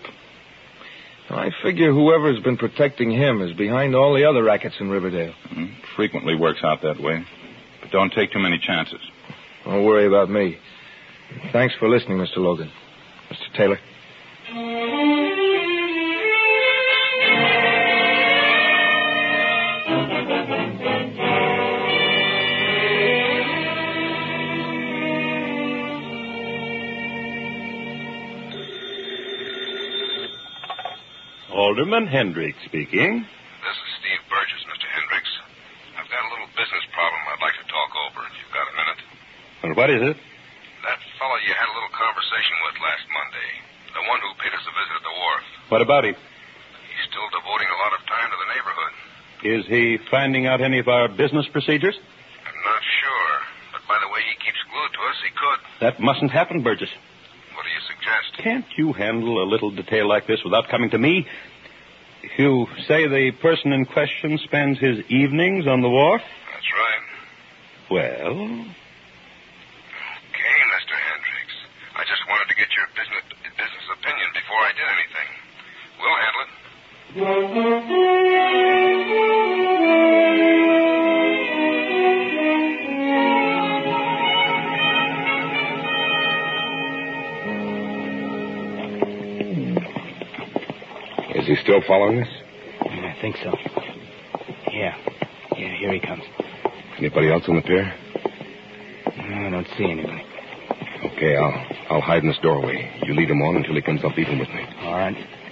I 1.29 1.51
figure 1.63 1.91
whoever's 1.91 2.39
been 2.39 2.57
protecting 2.57 3.11
him 3.11 3.41
is 3.41 3.53
behind 3.53 3.95
all 3.95 4.13
the 4.13 4.25
other 4.25 4.43
rackets 4.43 4.75
in 4.79 4.89
Riverdale. 4.89 5.33
Mm, 5.51 5.71
frequently 5.95 6.35
works 6.35 6.63
out 6.63 6.81
that 6.81 6.99
way. 6.99 7.23
But 7.81 7.91
don't 7.91 8.11
take 8.11 8.31
too 8.31 8.39
many 8.39 8.57
chances. 8.59 8.99
Don't 9.65 9.85
worry 9.85 10.05
about 10.07 10.29
me. 10.29 10.57
Thanks 11.51 11.73
for 11.79 11.87
listening, 11.89 12.17
Mr. 12.17 12.37
Logan. 12.37 12.71
Mr. 13.31 13.57
Taylor. 13.57 13.79
Alderman 31.53 32.07
Hendricks 32.07 32.57
speaking. 32.65 33.21
This 33.21 33.77
is 33.77 33.89
Steve 34.01 34.21
Burgess, 34.29 34.61
Mr. 34.67 34.87
Hendricks. 34.89 35.31
I've 35.95 36.09
got 36.09 36.21
a 36.25 36.29
little 36.33 36.49
business 36.57 36.85
problem 36.91 37.21
I'd 37.29 37.41
like 37.41 37.55
to 37.61 37.67
talk 37.69 37.91
over, 37.93 38.25
if 38.25 38.33
you've 38.41 38.53
got 38.53 38.65
a 38.67 38.75
minute. 38.75 38.99
Well, 39.63 39.73
what 39.79 39.89
is 39.89 40.01
it? 40.03 40.17
That 40.83 40.99
fellow 41.15 41.39
you 41.47 41.53
had 41.55 41.67
a 41.71 41.75
little 41.75 41.93
conversation 41.95 42.55
with 42.67 42.75
last 42.83 43.05
Monday, 43.07 43.49
the 43.95 44.03
one 44.11 44.19
who 44.19 44.29
paid 44.43 44.51
us 44.51 44.63
a 44.67 44.73
visit 44.75 44.95
at 44.99 45.03
the 45.07 45.15
wharf, 45.15 45.43
What 45.71 45.81
about 45.81 46.03
him? 46.03 46.15
he's 46.19 47.05
still 47.07 47.27
devoting 47.31 47.69
a 47.71 47.77
lot 47.79 47.95
of 47.95 48.01
time 48.05 48.27
to 48.27 48.37
the 48.37 48.49
neighborhood. 48.51 48.93
Is 49.43 49.63
he 49.71 49.97
finding 50.11 50.45
out 50.47 50.59
any 50.61 50.79
of 50.79 50.87
our 50.87 51.07
business 51.07 51.47
procedures? 51.47 51.95
I'm 51.95 52.59
not 52.67 52.83
sure, 52.99 53.31
but 53.71 53.81
by 53.87 53.97
the 54.03 54.11
way 54.11 54.19
he 54.27 54.35
keeps 54.43 54.59
glued 54.67 54.91
to 54.93 55.01
us, 55.07 55.17
he 55.23 55.31
could. 55.31 55.59
That 55.79 55.99
mustn't 56.03 56.31
happen, 56.31 56.61
Burgess. 56.63 56.91
What 57.55 57.63
do 57.63 57.71
you 57.71 57.83
suggest? 57.87 58.43
Can't 58.43 58.65
you 58.77 58.91
handle 58.93 59.41
a 59.43 59.47
little 59.47 59.71
detail 59.71 60.07
like 60.07 60.27
this 60.27 60.43
without 60.43 60.67
coming 60.69 60.89
to 60.91 60.97
me? 60.99 61.25
You 62.37 62.67
say 62.87 63.07
the 63.07 63.31
person 63.41 63.71
in 63.73 63.85
question 63.85 64.37
spends 64.43 64.79
his 64.79 64.99
evenings 65.09 65.67
on 65.67 65.81
the 65.81 65.89
wharf? 65.89 66.21
That's 66.51 66.71
right. 66.71 67.03
Well, 67.91 68.35
Okay, 70.31 70.59
Mr. 70.71 70.95
Hendricks. 70.95 71.57
I 71.99 72.03
just 72.07 72.23
wanted 72.31 72.47
to 72.47 72.55
get 72.55 72.71
your 72.79 72.87
business 72.95 73.23
business 73.43 73.85
opinion 73.99 74.27
before 74.33 74.57
I 74.63 74.71
did 74.71 74.87
anything. 74.87 75.29
We'll 75.99 76.15
handle 76.15 76.41
it. 76.47 76.51
Is 77.15 77.21
he 91.45 91.55
still 91.61 91.81
following 91.87 92.21
us? 92.21 92.27
I 92.81 93.15
think 93.21 93.35
so. 93.43 93.53
Yeah. 94.71 94.97
Yeah, 95.55 95.75
here 95.75 95.93
he 95.93 95.99
comes. 95.99 96.23
Anybody 96.97 97.31
else 97.31 97.43
on 97.47 97.57
the 97.57 97.61
pier? 97.61 97.93
I 99.05 99.49
don't 99.51 99.67
see 99.77 99.83
anybody. 99.85 100.23
Okay, 101.13 101.35
I'll 101.37 101.67
I'll 101.91 102.01
hide 102.01 102.23
in 102.23 102.29
this 102.29 102.39
doorway. 102.41 102.91
You 103.03 103.13
lead 103.13 103.29
him 103.29 103.41
on 103.43 103.57
until 103.57 103.75
he 103.75 103.83
comes 103.83 104.03
up 104.03 104.17
even 104.17 104.39
with 104.39 104.49
me. 104.49 104.65
All 104.81 104.93
right. 104.93 105.42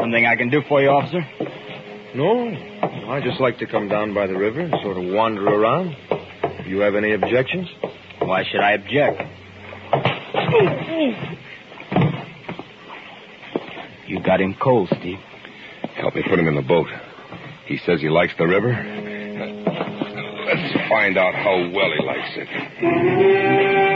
Something 0.00 0.26
I 0.26 0.36
can 0.36 0.48
do 0.50 0.62
for 0.68 0.80
you, 0.80 0.88
officer? 0.88 1.20
No. 2.14 2.48
I 3.10 3.20
just 3.22 3.40
like 3.40 3.58
to 3.58 3.66
come 3.66 3.88
down 3.88 4.14
by 4.14 4.26
the 4.26 4.34
river 4.36 4.60
and 4.60 4.74
sort 4.82 4.96
of 4.96 5.04
wander 5.04 5.46
around. 5.46 5.94
You 6.66 6.80
have 6.80 6.94
any 6.94 7.12
objections? 7.12 7.68
Why 8.20 8.44
should 8.50 8.60
I 8.60 8.72
object? 8.72 9.22
You 14.06 14.22
got 14.22 14.40
him 14.40 14.56
cold, 14.60 14.88
Steve. 14.98 15.18
Help 15.96 16.14
me 16.14 16.22
put 16.28 16.38
him 16.38 16.48
in 16.48 16.54
the 16.54 16.62
boat. 16.62 16.88
He 17.66 17.78
says 17.84 18.00
he 18.00 18.08
likes 18.08 18.32
the 18.38 18.46
river. 18.46 18.72
Let's 20.46 20.88
find 20.88 21.16
out 21.18 21.34
how 21.34 21.70
well 21.72 21.90
he 21.96 22.04
likes 22.04 22.36
it. 22.36 23.89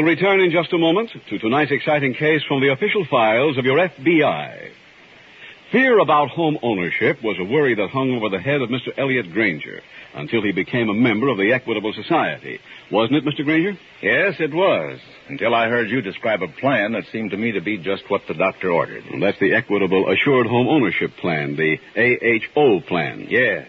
Will 0.00 0.08
return 0.08 0.40
in 0.40 0.50
just 0.50 0.72
a 0.72 0.78
moment 0.78 1.10
to 1.28 1.38
tonight's 1.38 1.70
exciting 1.70 2.14
case 2.14 2.42
from 2.48 2.60
the 2.62 2.72
official 2.72 3.04
files 3.10 3.58
of 3.58 3.66
your 3.66 3.76
FBI. 3.76 4.70
Fear 5.72 5.98
about 5.98 6.30
home 6.30 6.58
ownership 6.62 7.22
was 7.22 7.36
a 7.38 7.44
worry 7.44 7.74
that 7.74 7.90
hung 7.90 8.10
over 8.12 8.30
the 8.30 8.40
head 8.40 8.62
of 8.62 8.70
Mr. 8.70 8.96
Elliot 8.96 9.30
Granger 9.30 9.82
until 10.14 10.42
he 10.42 10.52
became 10.52 10.88
a 10.88 10.94
member 10.94 11.28
of 11.28 11.36
the 11.36 11.52
Equitable 11.52 11.92
Society. 11.92 12.60
Wasn't 12.90 13.14
it, 13.14 13.24
Mr. 13.24 13.44
Granger? 13.44 13.78
Yes, 14.02 14.36
it 14.40 14.54
was. 14.54 14.98
Until 15.28 15.54
I 15.54 15.68
heard 15.68 15.90
you 15.90 16.00
describe 16.00 16.42
a 16.42 16.48
plan 16.48 16.92
that 16.92 17.04
seemed 17.12 17.32
to 17.32 17.36
me 17.36 17.52
to 17.52 17.60
be 17.60 17.76
just 17.76 18.04
what 18.08 18.22
the 18.26 18.34
doctor 18.34 18.72
ordered. 18.72 19.04
Well, 19.10 19.20
that's 19.20 19.38
the 19.38 19.54
Equitable 19.54 20.10
Assured 20.10 20.46
Home 20.46 20.66
Ownership 20.66 21.10
Plan, 21.20 21.56
the 21.56 21.78
AHO 21.94 22.80
plan. 22.88 23.26
Yes. 23.28 23.68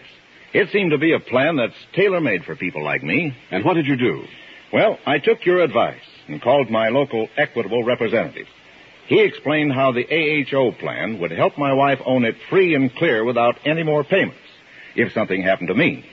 It 0.54 0.70
seemed 0.72 0.92
to 0.92 0.98
be 0.98 1.12
a 1.12 1.20
plan 1.20 1.56
that's 1.56 1.74
tailor 1.94 2.20
made 2.20 2.44
for 2.44 2.56
people 2.56 2.82
like 2.82 3.02
me. 3.02 3.36
And 3.50 3.64
what 3.64 3.74
did 3.74 3.86
you 3.86 3.96
do? 3.96 4.24
Well, 4.72 4.98
I 5.04 5.18
took 5.18 5.44
your 5.44 5.60
advice 5.60 6.00
and 6.28 6.40
called 6.40 6.70
my 6.70 6.88
local 6.88 7.28
Equitable 7.36 7.84
representative. 7.84 8.46
He 9.06 9.20
explained 9.20 9.72
how 9.72 9.92
the 9.92 10.06
AHO 10.06 10.72
plan 10.72 11.18
would 11.20 11.32
help 11.32 11.58
my 11.58 11.72
wife 11.72 12.00
own 12.04 12.24
it 12.24 12.36
free 12.48 12.74
and 12.74 12.94
clear 12.94 13.24
without 13.24 13.58
any 13.64 13.82
more 13.82 14.04
payments 14.04 14.38
if 14.94 15.12
something 15.12 15.42
happened 15.42 15.68
to 15.68 15.74
me. 15.74 16.04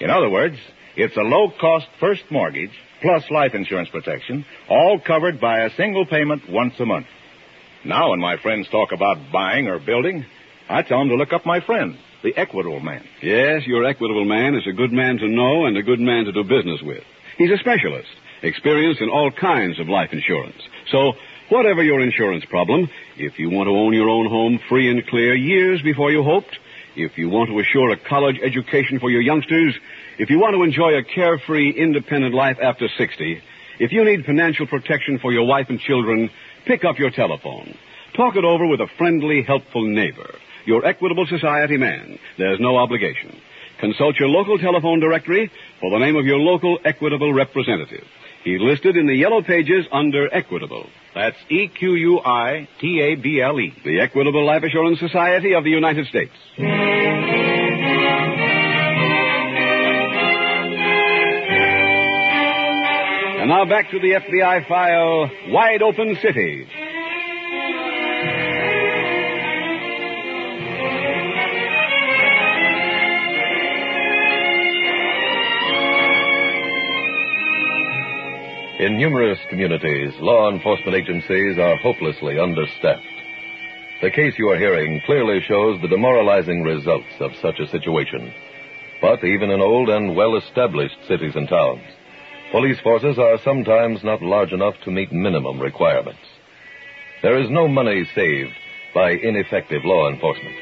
In 0.00 0.10
other 0.10 0.30
words, 0.30 0.56
it's 0.96 1.16
a 1.16 1.22
low 1.22 1.50
cost 1.60 1.86
first 2.00 2.30
mortgage 2.30 2.72
plus 3.00 3.30
life 3.30 3.54
insurance 3.54 3.88
protection, 3.88 4.44
all 4.68 4.98
covered 4.98 5.40
by 5.40 5.60
a 5.60 5.70
single 5.76 6.06
payment 6.06 6.48
once 6.48 6.74
a 6.80 6.86
month. 6.86 7.06
Now, 7.84 8.10
when 8.10 8.20
my 8.20 8.36
friends 8.36 8.68
talk 8.68 8.92
about 8.92 9.30
buying 9.32 9.68
or 9.68 9.78
building, 9.78 10.26
I 10.68 10.82
tell 10.82 10.98
them 10.98 11.08
to 11.08 11.14
look 11.14 11.32
up 11.32 11.46
my 11.46 11.60
friend, 11.60 11.96
the 12.22 12.36
Equitable 12.36 12.80
man. 12.80 13.04
Yes, 13.22 13.66
your 13.66 13.84
Equitable 13.84 14.24
man 14.24 14.54
is 14.54 14.66
a 14.66 14.72
good 14.72 14.92
man 14.92 15.18
to 15.18 15.28
know 15.28 15.66
and 15.66 15.76
a 15.76 15.82
good 15.82 16.00
man 16.00 16.24
to 16.24 16.32
do 16.32 16.42
business 16.42 16.82
with. 16.82 17.02
He's 17.36 17.52
a 17.52 17.58
specialist, 17.58 18.08
experienced 18.42 19.00
in 19.00 19.08
all 19.08 19.30
kinds 19.30 19.78
of 19.80 19.88
life 19.88 20.12
insurance. 20.12 20.60
So, 20.90 21.14
whatever 21.48 21.82
your 21.82 22.00
insurance 22.00 22.44
problem, 22.44 22.88
if 23.16 23.38
you 23.38 23.50
want 23.50 23.68
to 23.68 23.72
own 23.72 23.92
your 23.92 24.08
own 24.08 24.26
home 24.28 24.60
free 24.68 24.90
and 24.90 25.06
clear 25.06 25.34
years 25.34 25.82
before 25.82 26.10
you 26.10 26.22
hoped, 26.22 26.58
if 26.96 27.16
you 27.16 27.28
want 27.28 27.48
to 27.50 27.58
assure 27.60 27.90
a 27.90 27.96
college 27.96 28.38
education 28.42 28.98
for 28.98 29.10
your 29.10 29.20
youngsters, 29.20 29.74
if 30.18 30.30
you 30.30 30.38
want 30.38 30.54
to 30.54 30.62
enjoy 30.64 30.94
a 30.94 31.04
carefree, 31.04 31.70
independent 31.70 32.34
life 32.34 32.58
after 32.60 32.88
60, 32.88 33.40
if 33.78 33.92
you 33.92 34.04
need 34.04 34.24
financial 34.24 34.66
protection 34.66 35.18
for 35.20 35.32
your 35.32 35.46
wife 35.46 35.66
and 35.68 35.78
children, 35.78 36.30
pick 36.66 36.84
up 36.84 36.98
your 36.98 37.10
telephone. 37.10 37.76
Talk 38.16 38.34
it 38.34 38.44
over 38.44 38.66
with 38.66 38.80
a 38.80 38.88
friendly, 38.98 39.42
helpful 39.42 39.86
neighbor. 39.86 40.34
your 40.64 40.84
Equitable 40.84 41.26
Society 41.26 41.76
man. 41.76 42.18
There's 42.36 42.60
no 42.60 42.76
obligation. 42.76 43.34
Consult 43.80 44.16
your 44.18 44.28
local 44.28 44.58
telephone 44.58 45.00
directory 45.00 45.50
for 45.80 45.90
the 45.90 45.98
name 45.98 46.16
of 46.16 46.26
your 46.26 46.38
local 46.38 46.78
Equitable 46.84 47.32
representative. 47.32 48.04
He's 48.48 48.62
listed 48.62 48.96
in 48.96 49.06
the 49.06 49.14
yellow 49.14 49.42
pages 49.42 49.84
under 49.92 50.34
Equitable. 50.34 50.88
That's 51.14 51.36
E 51.50 51.68
Q 51.68 51.94
U 51.96 52.20
I 52.24 52.66
T 52.80 52.98
A 53.02 53.14
B 53.14 53.42
L 53.42 53.60
E. 53.60 53.74
The 53.84 54.00
Equitable 54.00 54.46
Life 54.46 54.62
Assurance 54.62 54.98
Society 55.00 55.52
of 55.52 55.64
the 55.64 55.70
United 55.70 56.06
States. 56.06 56.32
And 63.36 63.50
now 63.50 63.66
back 63.66 63.90
to 63.90 63.98
the 63.98 64.12
FBI 64.12 64.66
file 64.66 65.30
Wide 65.52 65.82
Open 65.82 66.16
City. 66.22 66.66
In 78.78 78.96
numerous 78.96 79.40
communities, 79.50 80.14
law 80.20 80.48
enforcement 80.48 80.94
agencies 80.96 81.58
are 81.58 81.74
hopelessly 81.78 82.38
understaffed. 82.38 83.02
The 84.02 84.12
case 84.12 84.34
you 84.38 84.50
are 84.50 84.56
hearing 84.56 85.00
clearly 85.04 85.40
shows 85.40 85.80
the 85.82 85.88
demoralizing 85.88 86.62
results 86.62 87.10
of 87.18 87.32
such 87.42 87.58
a 87.58 87.66
situation. 87.66 88.32
But 89.00 89.24
even 89.24 89.50
in 89.50 89.60
old 89.60 89.88
and 89.88 90.14
well 90.14 90.36
established 90.36 90.94
cities 91.08 91.34
and 91.34 91.48
towns, 91.48 91.82
police 92.52 92.78
forces 92.78 93.18
are 93.18 93.38
sometimes 93.42 94.04
not 94.04 94.22
large 94.22 94.52
enough 94.52 94.74
to 94.84 94.92
meet 94.92 95.10
minimum 95.10 95.58
requirements. 95.58 96.22
There 97.20 97.36
is 97.40 97.50
no 97.50 97.66
money 97.66 98.04
saved 98.14 98.54
by 98.94 99.10
ineffective 99.10 99.84
law 99.84 100.08
enforcement. 100.08 100.54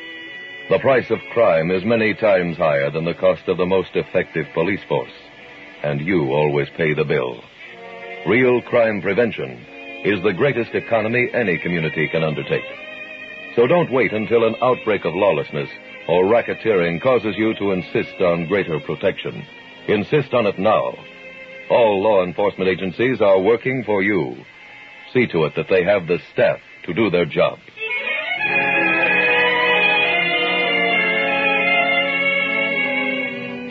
The 0.71 0.79
price 0.79 1.11
of 1.11 1.19
crime 1.35 1.71
is 1.71 1.85
many 1.85 2.15
times 2.15 2.57
higher 2.57 2.91
than 2.91 3.05
the 3.05 3.13
cost 3.13 3.47
of 3.47 3.59
the 3.59 3.67
most 3.67 3.91
effective 3.95 4.47
police 4.55 4.83
force, 4.89 5.13
and 5.83 6.01
you 6.01 6.33
always 6.33 6.69
pay 6.79 6.95
the 6.95 7.05
bill. 7.05 7.43
Real 8.27 8.61
crime 8.61 9.01
prevention 9.03 9.65
is 10.05 10.21
the 10.25 10.33
greatest 10.33 10.75
economy 10.75 11.29
any 11.33 11.59
community 11.59 12.09
can 12.09 12.25
undertake. 12.25 12.65
So 13.55 13.69
don't 13.69 13.93
wait 13.93 14.13
until 14.13 14.45
an 14.45 14.57
outbreak 14.61 15.05
of 15.05 15.15
lawlessness 15.15 15.69
or 16.09 16.25
racketeering 16.25 17.01
causes 17.01 17.37
you 17.39 17.55
to 17.55 17.71
insist 17.71 18.21
on 18.21 18.49
greater 18.49 18.81
protection. 18.81 19.47
Insist 19.87 20.35
on 20.35 20.47
it 20.47 20.59
now. 20.59 20.99
All 21.71 22.03
law 22.03 22.25
enforcement 22.25 22.69
agencies 22.69 23.21
are 23.21 23.41
working 23.41 23.85
for 23.85 24.03
you. 24.03 24.37
See 25.13 25.29
to 25.29 25.45
it 25.45 25.55
that 25.55 25.69
they 25.69 25.85
have 25.85 26.09
the 26.09 26.19
staff 26.33 26.59
to 26.87 26.95
do 26.95 27.11
their 27.11 27.27
job. 27.27 27.61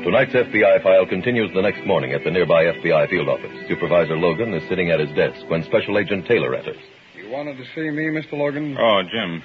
Tonight's 0.05 0.33
FBI 0.33 0.83
file 0.83 1.07
continues 1.07 1.51
the 1.55 1.63
next 1.63 1.83
morning 1.83 2.13
at 2.13 2.24
the 2.24 2.29
nearby 2.29 2.65
FBI 2.65 3.09
field 3.09 3.27
office. 3.27 3.50
Supervisor 3.67 4.15
Logan 4.15 4.53
is 4.53 4.62
sitting 4.69 4.91
at 4.91 5.00
his 5.00 5.09
desk 5.15 5.50
when 5.50 5.63
Special 5.63 5.97
Agent 5.97 6.27
Taylor 6.27 6.53
enters. 6.53 6.77
You 7.17 7.27
wanted 7.31 7.57
to 7.57 7.65
see 7.74 7.89
me, 7.89 8.03
Mr. 8.13 8.33
Logan? 8.33 8.77
Oh, 8.79 9.01
Jim. 9.01 9.41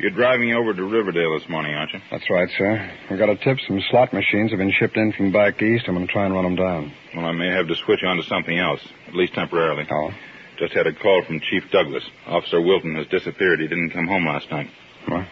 You're 0.00 0.10
driving 0.10 0.54
over 0.54 0.74
to 0.74 0.82
Riverdale 0.82 1.38
this 1.38 1.48
morning, 1.48 1.74
aren't 1.74 1.92
you? 1.92 2.00
That's 2.10 2.28
right, 2.28 2.48
sir. 2.58 2.90
We 3.12 3.16
got 3.16 3.28
a 3.28 3.36
tip 3.36 3.58
some 3.68 3.80
slot 3.92 4.12
machines 4.12 4.50
have 4.50 4.58
been 4.58 4.72
shipped 4.76 4.96
in 4.96 5.12
from 5.12 5.30
back 5.30 5.62
east. 5.62 5.84
I'm 5.86 5.94
going 5.94 6.08
to 6.08 6.12
try 6.12 6.24
and 6.24 6.34
run 6.34 6.42
them 6.42 6.56
down. 6.56 6.92
Well, 7.14 7.26
I 7.26 7.30
may 7.30 7.50
have 7.50 7.68
to 7.68 7.76
switch 7.86 8.02
on 8.04 8.16
to 8.16 8.24
something 8.24 8.58
else, 8.58 8.80
at 9.06 9.14
least 9.14 9.34
temporarily. 9.34 9.86
Oh? 9.88 10.10
Just 10.58 10.74
had 10.74 10.88
a 10.88 10.92
call 10.92 11.22
from 11.24 11.38
Chief 11.48 11.62
Douglas. 11.70 12.02
Officer 12.26 12.60
Wilton 12.60 12.96
has 12.96 13.06
disappeared. 13.06 13.60
He 13.60 13.68
didn't 13.68 13.90
come 13.90 14.08
home 14.08 14.26
last 14.26 14.50
night. 14.50 14.66
What? 15.06 15.28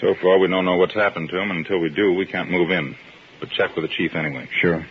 So 0.00 0.14
far, 0.22 0.38
we 0.38 0.46
don't 0.46 0.64
know 0.64 0.76
what's 0.76 0.94
happened 0.94 1.28
to 1.30 1.40
him, 1.40 1.50
and 1.50 1.66
until 1.66 1.80
we 1.80 1.90
do, 1.90 2.12
we 2.12 2.26
can't 2.26 2.52
move 2.52 2.70
in. 2.70 2.94
But 3.40 3.50
check 3.50 3.74
with 3.74 3.88
the 3.88 3.94
chief 3.96 4.14
anyway. 4.14 4.48
Sure. 4.60 4.84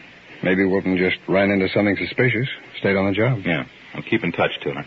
Maybe 0.44 0.66
Wilton 0.66 0.98
just 0.98 1.18
ran 1.28 1.52
into 1.52 1.70
something 1.70 1.96
suspicious. 1.98 2.48
Stayed 2.80 2.96
on 2.96 3.06
the 3.06 3.12
job. 3.14 3.42
Yeah. 3.46 3.66
I'll 3.94 4.02
keep 4.04 4.24
in 4.24 4.32
touch, 4.32 4.52
Taylor. 4.64 4.86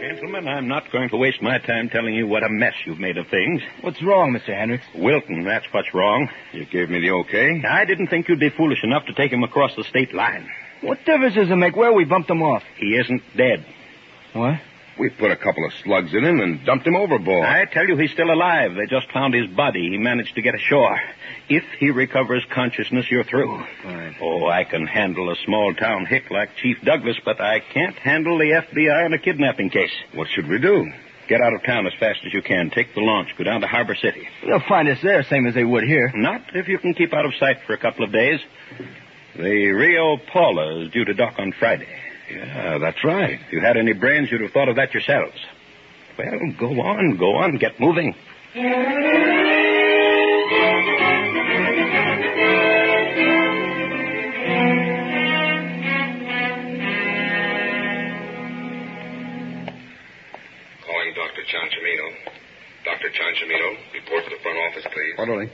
Gentlemen, 0.00 0.48
I'm 0.48 0.68
not 0.68 0.90
going 0.92 1.08
to 1.10 1.16
waste 1.16 1.40
my 1.40 1.58
time 1.58 1.88
telling 1.88 2.14
you 2.14 2.26
what 2.26 2.42
a 2.42 2.48
mess 2.48 2.74
you've 2.84 2.98
made 2.98 3.16
of 3.16 3.26
things. 3.28 3.62
What's 3.80 4.02
wrong, 4.02 4.32
Mr. 4.32 4.54
Hendricks? 4.56 4.84
Wilton, 4.94 5.44
that's 5.44 5.66
what's 5.72 5.92
wrong. 5.94 6.28
You 6.52 6.66
gave 6.66 6.90
me 6.90 7.00
the 7.00 7.10
okay? 7.10 7.62
I 7.68 7.84
didn't 7.84 8.08
think 8.08 8.28
you'd 8.28 8.40
be 8.40 8.50
foolish 8.50 8.82
enough 8.82 9.06
to 9.06 9.14
take 9.14 9.32
him 9.32 9.42
across 9.42 9.74
the 9.76 9.84
state 9.84 10.12
line. 10.12 10.48
What 10.84 10.98
difference 11.04 11.34
does 11.34 11.50
it 11.50 11.56
make 11.56 11.74
where 11.76 11.92
we 11.92 12.04
bumped 12.04 12.28
him 12.30 12.42
off? 12.42 12.62
He 12.76 12.96
isn't 12.96 13.22
dead. 13.36 13.64
What? 14.34 14.60
We 14.98 15.10
put 15.10 15.32
a 15.32 15.36
couple 15.36 15.64
of 15.66 15.72
slugs 15.82 16.12
in 16.14 16.24
him 16.24 16.38
and 16.40 16.64
dumped 16.64 16.86
him 16.86 16.94
overboard. 16.94 17.44
I 17.44 17.64
tell 17.64 17.86
you, 17.86 17.96
he's 17.96 18.12
still 18.12 18.30
alive. 18.30 18.72
They 18.76 18.86
just 18.86 19.10
found 19.10 19.34
his 19.34 19.48
body. 19.48 19.88
He 19.90 19.98
managed 19.98 20.34
to 20.36 20.42
get 20.42 20.54
ashore. 20.54 20.96
If 21.48 21.64
he 21.80 21.90
recovers 21.90 22.44
consciousness, 22.52 23.06
you're 23.10 23.24
through. 23.24 23.50
Oh, 23.52 23.66
Fine. 23.82 24.16
Oh, 24.20 24.46
I 24.46 24.62
can 24.64 24.86
handle 24.86 25.30
a 25.30 25.36
small 25.44 25.74
town 25.74 26.06
hick 26.06 26.30
like 26.30 26.54
Chief 26.62 26.76
Douglas, 26.84 27.16
but 27.24 27.40
I 27.40 27.58
can't 27.60 27.96
handle 27.96 28.38
the 28.38 28.62
FBI 28.72 29.06
in 29.06 29.12
a 29.14 29.18
kidnapping 29.18 29.70
case. 29.70 29.90
What 30.14 30.28
should 30.28 30.48
we 30.48 30.58
do? 30.60 30.92
Get 31.28 31.40
out 31.40 31.54
of 31.54 31.62
town 31.64 31.86
as 31.86 31.92
fast 31.98 32.20
as 32.26 32.32
you 32.34 32.42
can. 32.42 32.70
Take 32.70 32.94
the 32.94 33.00
launch. 33.00 33.30
Go 33.36 33.44
down 33.44 33.62
to 33.62 33.66
Harbor 33.66 33.94
City. 33.96 34.28
They'll 34.46 34.60
find 34.68 34.88
us 34.88 34.98
there, 35.02 35.22
same 35.24 35.46
as 35.46 35.54
they 35.54 35.64
would 35.64 35.84
here. 35.84 36.12
Not 36.14 36.42
if 36.54 36.68
you 36.68 36.78
can 36.78 36.94
keep 36.94 37.12
out 37.14 37.24
of 37.24 37.32
sight 37.40 37.56
for 37.66 37.72
a 37.72 37.78
couple 37.78 38.04
of 38.04 38.12
days. 38.12 38.40
The 39.36 39.68
Rio 39.72 40.16
Paula 40.16 40.80
is 40.82 40.90
due 40.92 41.04
to 41.04 41.14
dock 41.14 41.34
on 41.38 41.52
Friday. 41.52 41.88
Yeah, 42.30 42.78
that's 42.78 43.02
right. 43.04 43.40
If 43.40 43.52
you 43.52 43.60
had 43.60 43.76
any 43.76 43.92
brains, 43.92 44.30
you'd 44.30 44.40
have 44.42 44.52
thought 44.52 44.68
of 44.68 44.76
that 44.76 44.94
yourselves. 44.94 45.36
Well, 46.16 46.38
go 46.58 46.80
on, 46.80 47.16
go 47.16 47.34
on, 47.36 47.56
get 47.58 47.80
moving. 47.80 48.14
Calling 60.86 61.12
Dr. 61.14 61.42
Chanchimino. 61.50 62.06
Dr. 62.84 63.08
Chanchimino, 63.08 63.76
report 63.94 64.24
to 64.24 64.30
the 64.30 64.42
front 64.42 64.58
office, 64.58 64.84
please. 64.92 65.14
Orderly. 65.18 65.50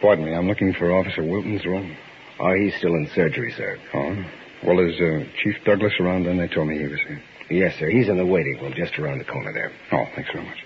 Pardon 0.00 0.24
me, 0.24 0.34
I'm 0.34 0.48
looking 0.48 0.72
for 0.74 0.92
Officer 0.92 1.22
Wilton's 1.22 1.64
room. 1.64 1.96
Oh, 2.40 2.54
he's 2.54 2.74
still 2.78 2.94
in 2.94 3.08
surgery, 3.14 3.52
sir. 3.56 3.78
Oh? 3.94 4.24
Well, 4.66 4.78
is 4.80 4.94
uh, 5.00 5.24
Chief 5.42 5.54
Douglas 5.64 5.92
around 6.00 6.24
then? 6.24 6.38
They 6.38 6.48
told 6.48 6.68
me 6.68 6.78
he 6.78 6.86
was 6.86 7.00
here. 7.06 7.22
Yes, 7.50 7.74
sir. 7.78 7.90
He's 7.90 8.08
in 8.08 8.16
the 8.16 8.26
waiting 8.26 8.58
room 8.60 8.72
just 8.76 8.98
around 8.98 9.18
the 9.18 9.24
corner 9.24 9.52
there. 9.52 9.72
Oh, 9.92 10.04
thanks 10.14 10.30
very 10.32 10.44
much. 10.46 10.58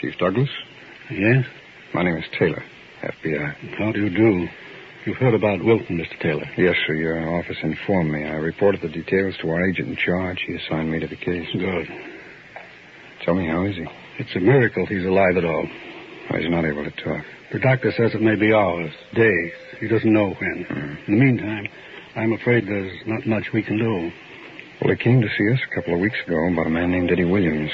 Chief 0.00 0.14
Douglas? 0.18 0.48
Yes? 1.10 1.44
My 1.94 2.02
name 2.02 2.16
is 2.16 2.24
Taylor, 2.38 2.62
FBI. 3.02 3.76
How 3.78 3.92
do 3.92 4.00
you 4.00 4.10
do? 4.10 4.48
You've 5.06 5.16
heard 5.16 5.34
about 5.34 5.64
Wilton, 5.64 5.98
Mr. 5.98 6.18
Taylor. 6.20 6.46
Yes, 6.56 6.76
sir. 6.86 6.94
Your 6.94 7.38
office 7.38 7.56
informed 7.62 8.12
me. 8.12 8.24
I 8.24 8.34
reported 8.34 8.82
the 8.82 8.88
details 8.88 9.34
to 9.42 9.48
our 9.50 9.66
agent 9.68 9.88
in 9.88 9.96
charge. 9.96 10.38
He 10.46 10.54
assigned 10.54 10.90
me 10.90 11.00
to 11.00 11.08
the 11.08 11.16
case. 11.16 11.48
Good. 11.52 11.88
Tell 13.24 13.34
me, 13.34 13.46
how 13.46 13.64
is 13.64 13.76
he? 13.76 13.86
It's 14.18 14.34
a 14.36 14.40
miracle 14.40 14.86
he's 14.86 15.04
alive 15.04 15.36
at 15.36 15.44
all. 15.44 15.66
He's 16.30 16.50
not 16.50 16.64
able 16.64 16.84
to 16.84 16.90
talk. 16.90 17.24
The 17.52 17.58
doctor 17.58 17.92
says 17.96 18.14
it 18.14 18.22
may 18.22 18.36
be 18.36 18.52
hours, 18.52 18.90
days. 19.14 19.52
He 19.80 19.88
doesn't 19.88 20.12
know 20.12 20.30
when. 20.30 20.98
In 21.06 21.18
the 21.18 21.24
meantime, 21.24 21.68
I'm 22.16 22.32
afraid 22.32 22.66
there's 22.66 22.98
not 23.06 23.26
much 23.26 23.44
we 23.52 23.62
can 23.62 23.78
do. 23.78 24.10
Well, 24.80 24.94
he 24.94 25.02
came 25.02 25.20
to 25.20 25.28
see 25.28 25.52
us 25.52 25.60
a 25.70 25.74
couple 25.74 25.94
of 25.94 26.00
weeks 26.00 26.16
ago 26.26 26.36
about 26.52 26.66
a 26.66 26.70
man 26.70 26.90
named 26.90 27.10
Eddie 27.10 27.24
Williams. 27.24 27.70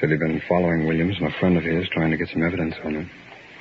Said 0.00 0.10
he'd 0.10 0.18
been 0.18 0.42
following 0.48 0.86
Williams 0.86 1.16
and 1.18 1.28
a 1.28 1.38
friend 1.38 1.56
of 1.56 1.64
his, 1.64 1.88
trying 1.90 2.10
to 2.10 2.16
get 2.16 2.28
some 2.32 2.42
evidence 2.42 2.74
on 2.84 2.94
him. 2.94 3.10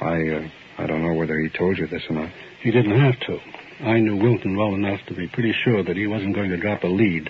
I, 0.01 0.15
uh, 0.29 0.47
I 0.79 0.87
don't 0.87 1.03
know 1.03 1.13
whether 1.13 1.39
he 1.39 1.49
told 1.49 1.77
you 1.77 1.87
this 1.87 2.03
or 2.09 2.15
not. 2.15 2.31
He 2.61 2.71
didn't 2.71 2.99
have 2.99 3.19
to. 3.27 3.37
I 3.85 3.99
knew 3.99 4.15
Wilton 4.15 4.57
well 4.57 4.73
enough 4.73 4.99
to 5.07 5.15
be 5.15 5.27
pretty 5.27 5.53
sure 5.63 5.83
that 5.83 5.95
he 5.95 6.07
wasn't 6.07 6.35
going 6.35 6.49
to 6.49 6.57
drop 6.57 6.83
a 6.83 6.87
lead 6.87 7.29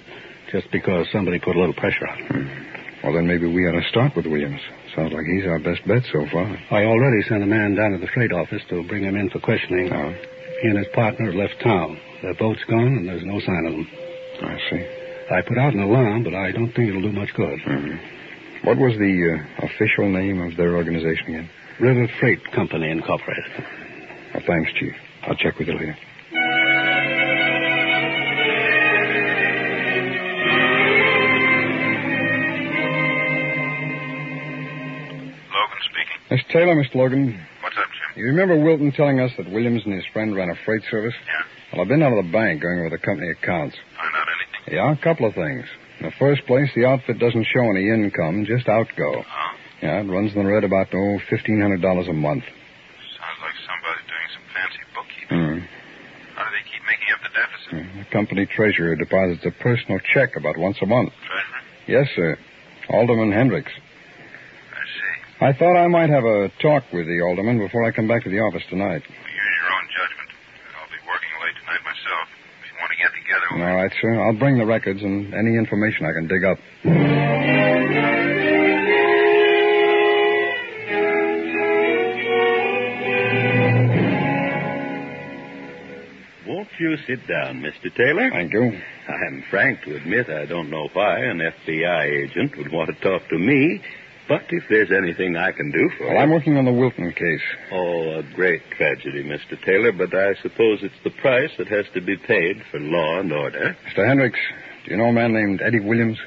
just 0.51 0.71
because 0.71 1.07
somebody 1.11 1.39
put 1.39 1.55
a 1.55 1.59
little 1.59 1.75
pressure 1.75 2.07
on 2.07 2.17
him. 2.17 2.67
Well, 3.03 3.13
then 3.13 3.27
maybe 3.27 3.47
we 3.47 3.67
ought 3.67 3.79
to 3.79 3.89
start 3.89 4.15
with 4.15 4.25
Williams. 4.25 4.61
Sounds 4.95 5.13
like 5.13 5.25
he's 5.25 5.45
our 5.47 5.59
best 5.59 5.85
bet 5.87 6.03
so 6.11 6.25
far. 6.31 6.57
I 6.71 6.83
already 6.85 7.21
sent 7.29 7.43
a 7.43 7.47
man 7.47 7.75
down 7.75 7.91
to 7.91 7.97
the 7.97 8.07
freight 8.13 8.31
office 8.33 8.61
to 8.69 8.83
bring 8.87 9.03
him 9.03 9.15
in 9.15 9.29
for 9.29 9.39
questioning. 9.39 9.91
Oh, 9.91 10.13
He 10.61 10.67
and 10.67 10.77
his 10.77 10.87
partner 10.93 11.33
left 11.33 11.55
town. 11.63 11.97
Their 12.21 12.33
boat's 12.35 12.63
gone, 12.69 12.87
and 12.99 13.07
there's 13.07 13.23
no 13.25 13.39
sign 13.39 13.65
of 13.65 13.73
them. 13.73 13.87
I 14.43 14.57
see. 14.69 14.85
I 15.31 15.41
put 15.47 15.57
out 15.57 15.73
an 15.73 15.79
alarm, 15.81 16.23
but 16.23 16.33
I 16.35 16.51
don't 16.51 16.71
think 16.73 16.89
it'll 16.89 17.01
do 17.01 17.11
much 17.11 17.33
good. 17.35 17.59
Mhm. 17.65 17.99
What 18.63 18.77
was 18.77 18.93
the 18.97 19.13
uh, 19.61 19.65
official 19.65 20.09
name 20.09 20.41
of 20.41 20.55
their 20.57 20.75
organization 20.75 21.27
again? 21.29 21.49
River 21.79 22.07
Freight 22.19 22.39
Company 22.51 22.89
Incorporated. 22.91 23.43
Oh, 24.35 24.39
thanks, 24.45 24.71
Chief. 24.73 24.93
I'll 25.23 25.35
check 25.35 25.57
with 25.57 25.67
you 25.67 25.73
later. 25.75 25.97
Miss 36.31 36.39
Taylor, 36.47 36.79
Mr. 36.79 36.95
Logan. 36.95 37.35
What's 37.59 37.75
up, 37.75 37.91
Jim? 37.91 38.15
You 38.15 38.31
remember 38.31 38.55
Wilton 38.55 38.93
telling 38.95 39.19
us 39.19 39.31
that 39.37 39.51
Williams 39.51 39.83
and 39.83 39.93
his 39.93 40.05
friend 40.13 40.33
ran 40.33 40.49
a 40.49 40.55
freight 40.63 40.81
service? 40.89 41.13
Yeah. 41.27 41.43
Well, 41.73 41.81
I've 41.81 41.89
been 41.89 42.01
out 42.01 42.15
of 42.15 42.23
the 42.23 42.31
bank 42.31 42.61
going 42.61 42.79
over 42.79 42.89
the 42.89 43.03
company 43.03 43.27
accounts. 43.35 43.75
Find 43.99 44.15
out 44.15 44.27
anything? 44.31 44.79
Yeah, 44.79 44.95
a 44.95 45.03
couple 45.03 45.27
of 45.27 45.35
things. 45.35 45.67
In 45.99 46.05
the 46.07 46.15
first 46.17 46.47
place, 46.47 46.71
the 46.73 46.85
outfit 46.85 47.19
doesn't 47.19 47.45
show 47.51 47.67
any 47.67 47.91
income, 47.91 48.45
just 48.47 48.69
outgo. 48.69 49.27
Oh. 49.27 49.51
Yeah, 49.83 49.99
it 49.99 50.07
runs 50.07 50.31
in 50.31 50.39
the 50.39 50.47
red 50.47 50.63
about, 50.63 50.87
oh, 50.93 51.19
$1,500 51.27 51.83
a 52.09 52.13
month. 52.13 52.47
Sounds 52.47 53.39
like 53.43 53.57
somebody 53.67 53.99
doing 54.07 54.29
some 54.31 54.47
fancy 54.55 54.83
bookkeeping. 54.95 55.35
Hmm. 55.35 55.59
How 56.39 56.47
do 56.47 56.51
they 56.55 56.63
keep 56.63 56.83
making 56.87 57.11
up 57.11 57.21
the 57.27 57.33
deficit? 57.35 58.07
The 58.07 58.11
company 58.15 58.47
treasurer 58.47 58.95
deposits 58.95 59.43
a 59.43 59.51
personal 59.59 59.99
check 60.15 60.37
about 60.39 60.55
once 60.55 60.77
a 60.81 60.85
month. 60.87 61.11
Treasurer? 61.27 61.59
Yes, 61.91 62.07
sir. 62.15 62.39
Alderman 62.87 63.35
Hendricks. 63.35 63.71
I 65.41 65.53
thought 65.53 65.75
I 65.75 65.87
might 65.87 66.09
have 66.09 66.23
a 66.23 66.49
talk 66.61 66.83
with 66.93 67.07
the 67.07 67.21
alderman 67.21 67.57
before 67.57 67.83
I 67.83 67.91
come 67.91 68.07
back 68.07 68.23
to 68.23 68.29
the 68.29 68.39
office 68.39 68.61
tonight. 68.69 69.01
Use 69.01 69.55
your 69.57 69.71
own 69.73 69.85
judgment. 69.89 70.29
I'll 70.77 70.89
be 70.93 71.01
working 71.09 71.33
late 71.41 71.57
tonight 71.65 71.81
myself. 71.81 72.25
If 72.61 72.69
you 72.69 72.77
want 72.77 72.91
to 72.93 72.99
get 73.01 73.11
together, 73.17 73.47
All 73.65 73.75
right, 73.75 73.91
sir. 74.01 74.21
I'll 74.21 74.37
bring 74.37 74.59
the 74.59 74.65
records 74.65 75.01
and 75.01 75.33
any 75.33 75.57
information 75.57 76.05
I 76.05 76.13
can 76.13 76.27
dig 76.27 76.43
up. 76.45 76.59
Won't 86.47 86.69
you 86.79 86.97
sit 87.07 87.27
down, 87.27 87.61
Mr. 87.61 87.93
Taylor? 87.95 88.29
Thank 88.31 88.51
you. 88.53 88.71
I'm 89.07 89.43
frank 89.49 89.83
to 89.83 89.95
admit 89.95 90.29
I 90.29 90.45
don't 90.45 90.69
know 90.71 90.89
why 90.93 91.19
an 91.19 91.37
FBI 91.39 92.23
agent 92.25 92.57
would 92.57 92.71
want 92.71 92.89
to 92.89 92.95
talk 93.01 93.27
to 93.29 93.37
me, 93.37 93.79
but 94.31 94.43
if 94.49 94.63
there's 94.69 94.91
anything 94.91 95.35
I 95.35 95.51
can 95.51 95.71
do 95.71 95.89
for 95.97 96.05
Well, 96.05 96.13
you. 96.13 96.19
I'm 96.19 96.29
working 96.31 96.55
on 96.57 96.63
the 96.65 96.71
Wilton 96.71 97.11
case. 97.11 97.41
Oh, 97.71 98.19
a 98.19 98.23
great 98.33 98.61
tragedy, 98.77 99.23
Mr. 99.23 99.61
Taylor, 99.65 99.91
but 99.91 100.13
I 100.15 100.35
suppose 100.41 100.79
it's 100.83 101.03
the 101.03 101.09
price 101.21 101.51
that 101.57 101.67
has 101.67 101.85
to 101.93 102.01
be 102.01 102.15
paid 102.15 102.63
for 102.71 102.79
law 102.79 103.19
and 103.19 103.31
order. 103.33 103.75
Mr. 103.89 104.07
Hendricks, 104.07 104.39
do 104.85 104.91
you 104.91 104.97
know 104.97 105.05
a 105.05 105.13
man 105.13 105.33
named 105.33 105.61
Eddie 105.61 105.81
Williams? 105.81 106.17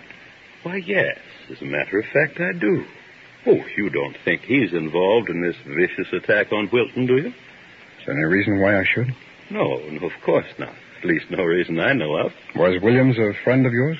Why, 0.65 0.77
yes. 0.77 1.19
As 1.51 1.61
a 1.63 1.65
matter 1.65 1.99
of 1.99 2.05
fact, 2.13 2.39
I 2.41 2.53
do. 2.59 2.85
Oh, 3.47 3.61
you 3.77 3.91
don't 3.91 4.17
think 4.25 4.43
he's 4.43 4.73
involved 4.73 5.29
in 5.31 5.43
this 5.43 5.57
vicious 5.67 6.13
attack 6.13 6.53
on 6.53 6.69
Wilton, 6.73 7.07
do 7.07 7.17
you? 7.17 7.29
Is 7.29 8.07
there 8.07 8.15
any 8.17 8.25
reason 8.25 8.61
why 8.61 8.79
I 8.81 8.85
should? 8.85 9.15
No, 9.51 9.79
no, 9.91 10.07
of 10.07 10.13
course 10.25 10.47
not. 10.59 10.75
At 10.99 11.05
least 11.05 11.27
no 11.31 11.43
reason 11.45 11.79
I 11.81 11.93
know 11.93 12.17
of. 12.17 12.33
Was 12.57 12.81
Williams 12.83 13.19
a 13.19 13.33
friend 13.45 13.67
of 13.67 13.73
yours? 13.73 13.99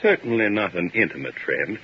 Certainly 0.00 0.48
not 0.50 0.74
an 0.76 0.90
intimate 0.94 1.34
friend. 1.44 1.78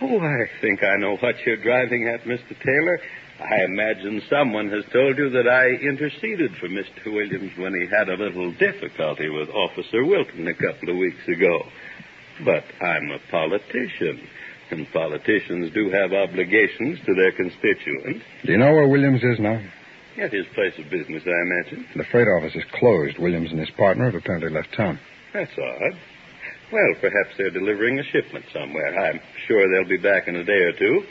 Oh, 0.00 0.20
I 0.20 0.46
think 0.60 0.82
I 0.84 0.96
know 0.96 1.16
what 1.16 1.34
you're 1.44 1.56
driving 1.62 2.08
at, 2.08 2.22
Mr. 2.22 2.54
Taylor. 2.64 3.00
I 3.40 3.64
imagine 3.64 4.22
someone 4.30 4.70
has 4.70 4.84
told 4.92 5.16
you 5.18 5.30
that 5.30 5.48
I 5.48 5.66
interceded 5.82 6.56
for 6.60 6.68
Mr. 6.68 7.06
Williams 7.06 7.52
when 7.56 7.74
he 7.74 7.86
had 7.86 8.08
a 8.08 8.14
little 8.16 8.52
difficulty 8.52 9.28
with 9.28 9.48
Officer 9.50 10.04
Wilton 10.04 10.46
a 10.46 10.54
couple 10.54 10.90
of 10.90 10.96
weeks 10.96 11.26
ago. 11.26 11.62
But 12.44 12.64
I'm 12.80 13.10
a 13.10 13.18
politician, 13.30 14.20
and 14.70 14.86
politicians 14.92 15.72
do 15.74 15.90
have 15.90 16.12
obligations 16.12 16.98
to 17.06 17.14
their 17.14 17.32
constituents. 17.32 18.24
Do 18.44 18.52
you 18.52 18.58
know 18.58 18.72
where 18.72 18.88
Williams 18.88 19.22
is 19.22 19.40
now? 19.40 19.60
At 20.20 20.32
his 20.32 20.46
place 20.54 20.74
of 20.78 20.90
business, 20.90 21.22
I 21.26 21.30
imagine. 21.42 21.86
The 21.96 22.04
freight 22.10 22.26
office 22.26 22.54
is 22.54 22.64
closed. 22.78 23.18
Williams 23.18 23.50
and 23.50 23.60
his 23.60 23.70
partner 23.70 24.06
have 24.06 24.14
apparently 24.16 24.50
left 24.50 24.74
town. 24.76 24.98
That's 25.32 25.50
odd. 25.58 25.92
Well, 26.72 26.94
perhaps 27.00 27.36
they're 27.36 27.50
delivering 27.50 27.98
a 27.98 28.04
shipment 28.04 28.44
somewhere. 28.52 28.98
I'm 28.98 29.20
sure 29.46 29.68
they'll 29.68 29.88
be 29.88 30.02
back 30.02 30.28
in 30.28 30.36
a 30.36 30.44
day 30.44 30.52
or 30.68 30.72
two. 30.72 31.02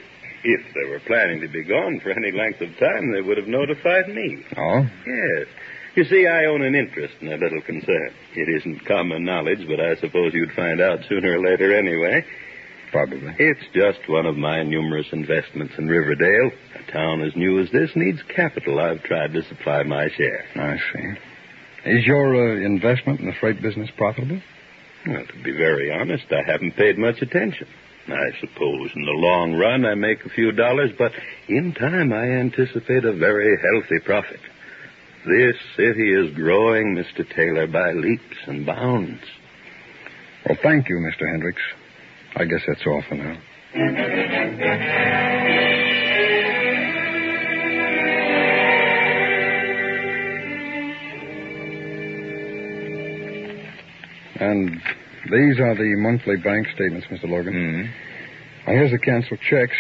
If 0.44 0.62
they 0.74 0.90
were 0.90 1.02
planning 1.08 1.42
to 1.42 1.48
be 1.48 1.64
gone 1.64 2.00
for 2.02 2.12
any 2.12 2.32
length 2.32 2.62
of 2.62 2.70
time, 2.78 3.12
they 3.12 3.22
would 3.22 3.38
have 3.38 3.48
notified 3.48 4.08
me. 4.10 4.44
Oh? 4.56 4.86
Yes. 5.06 5.48
You 5.96 6.04
see, 6.06 6.28
I 6.28 6.46
own 6.46 6.62
an 6.62 6.76
interest 6.76 7.16
in 7.22 7.30
a 7.30 7.38
little 7.38 7.62
concern. 7.62 8.14
It 8.36 8.48
isn't 8.62 8.86
common 8.86 9.26
knowledge, 9.26 9.66
but 9.68 9.80
I 9.80 9.96
suppose 9.96 10.32
you'd 10.34 10.52
find 10.52 10.80
out 10.80 11.00
sooner 11.10 11.40
or 11.40 11.44
later 11.44 11.76
anyway. 11.76 12.24
Probably. 12.92 13.34
It's 13.40 13.66
just 13.74 14.08
one 14.08 14.28
of 14.28 14.38
my 14.38 14.62
numerous 14.64 15.08
investments 15.12 15.74
in 15.78 15.88
Riverdale. 15.88 16.52
A 16.76 16.92
town 16.92 17.22
as 17.24 17.36
new 17.36 17.60
as 17.60 17.72
this 17.72 17.90
needs 17.96 18.20
capital. 18.34 18.80
I've 18.80 19.04
tried 19.04 19.34
to 19.34 19.42
supply 19.50 19.84
my 19.84 20.08
share. 20.16 20.46
I 20.56 20.78
see. 20.94 21.90
Is 21.90 22.06
your 22.06 22.36
uh, 22.36 22.64
investment 22.66 23.20
in 23.20 23.26
the 23.26 23.34
freight 23.40 23.62
business 23.62 23.90
profitable? 23.98 24.40
Well, 25.08 25.26
to 25.26 25.44
be 25.44 25.52
very 25.52 25.92
honest, 25.92 26.26
I 26.32 26.44
haven't 26.46 26.76
paid 26.76 26.98
much 26.98 27.22
attention. 27.22 27.68
I 28.08 28.32
suppose 28.40 28.92
in 28.96 29.04
the 29.06 29.12
long 29.12 29.54
run 29.54 29.86
I 29.86 29.96
make 29.96 30.26
a 30.26 30.30
few 30.30 30.52
dollars, 30.52 30.92
but 30.98 31.12
in 31.48 31.74
time 31.74 32.12
I 32.14 32.24
anticipate 32.26 33.06
a 33.06 33.14
very 33.14 33.58
healthy 33.58 34.00
profit. 34.04 34.40
This 35.26 35.56
city 35.76 36.14
is 36.14 36.34
growing, 36.36 36.96
Mr. 36.96 37.28
Taylor, 37.36 37.68
by 37.68 37.92
leaps 37.92 38.38
and 38.46 38.66
bounds. 38.66 39.22
Well, 40.48 40.58
thank 40.62 40.88
you, 40.88 40.96
Mr. 40.98 41.30
Hendricks. 41.30 41.62
I 42.36 42.46
guess 42.46 42.62
that's 42.66 42.86
all 42.86 43.04
for 43.08 43.16
now. 43.16 43.38
And 54.40 54.82
these 55.32 55.60
are 55.60 55.76
the 55.76 55.96
monthly 55.98 56.38
bank 56.38 56.68
statements, 56.76 57.08
Mr. 57.12 57.30
Logan. 57.30 57.54
Hmm. 57.54 58.70
Oh, 58.70 58.74
here's 58.74 58.92
the 58.92 59.00
canceled 59.00 59.40
checks. 59.50 59.76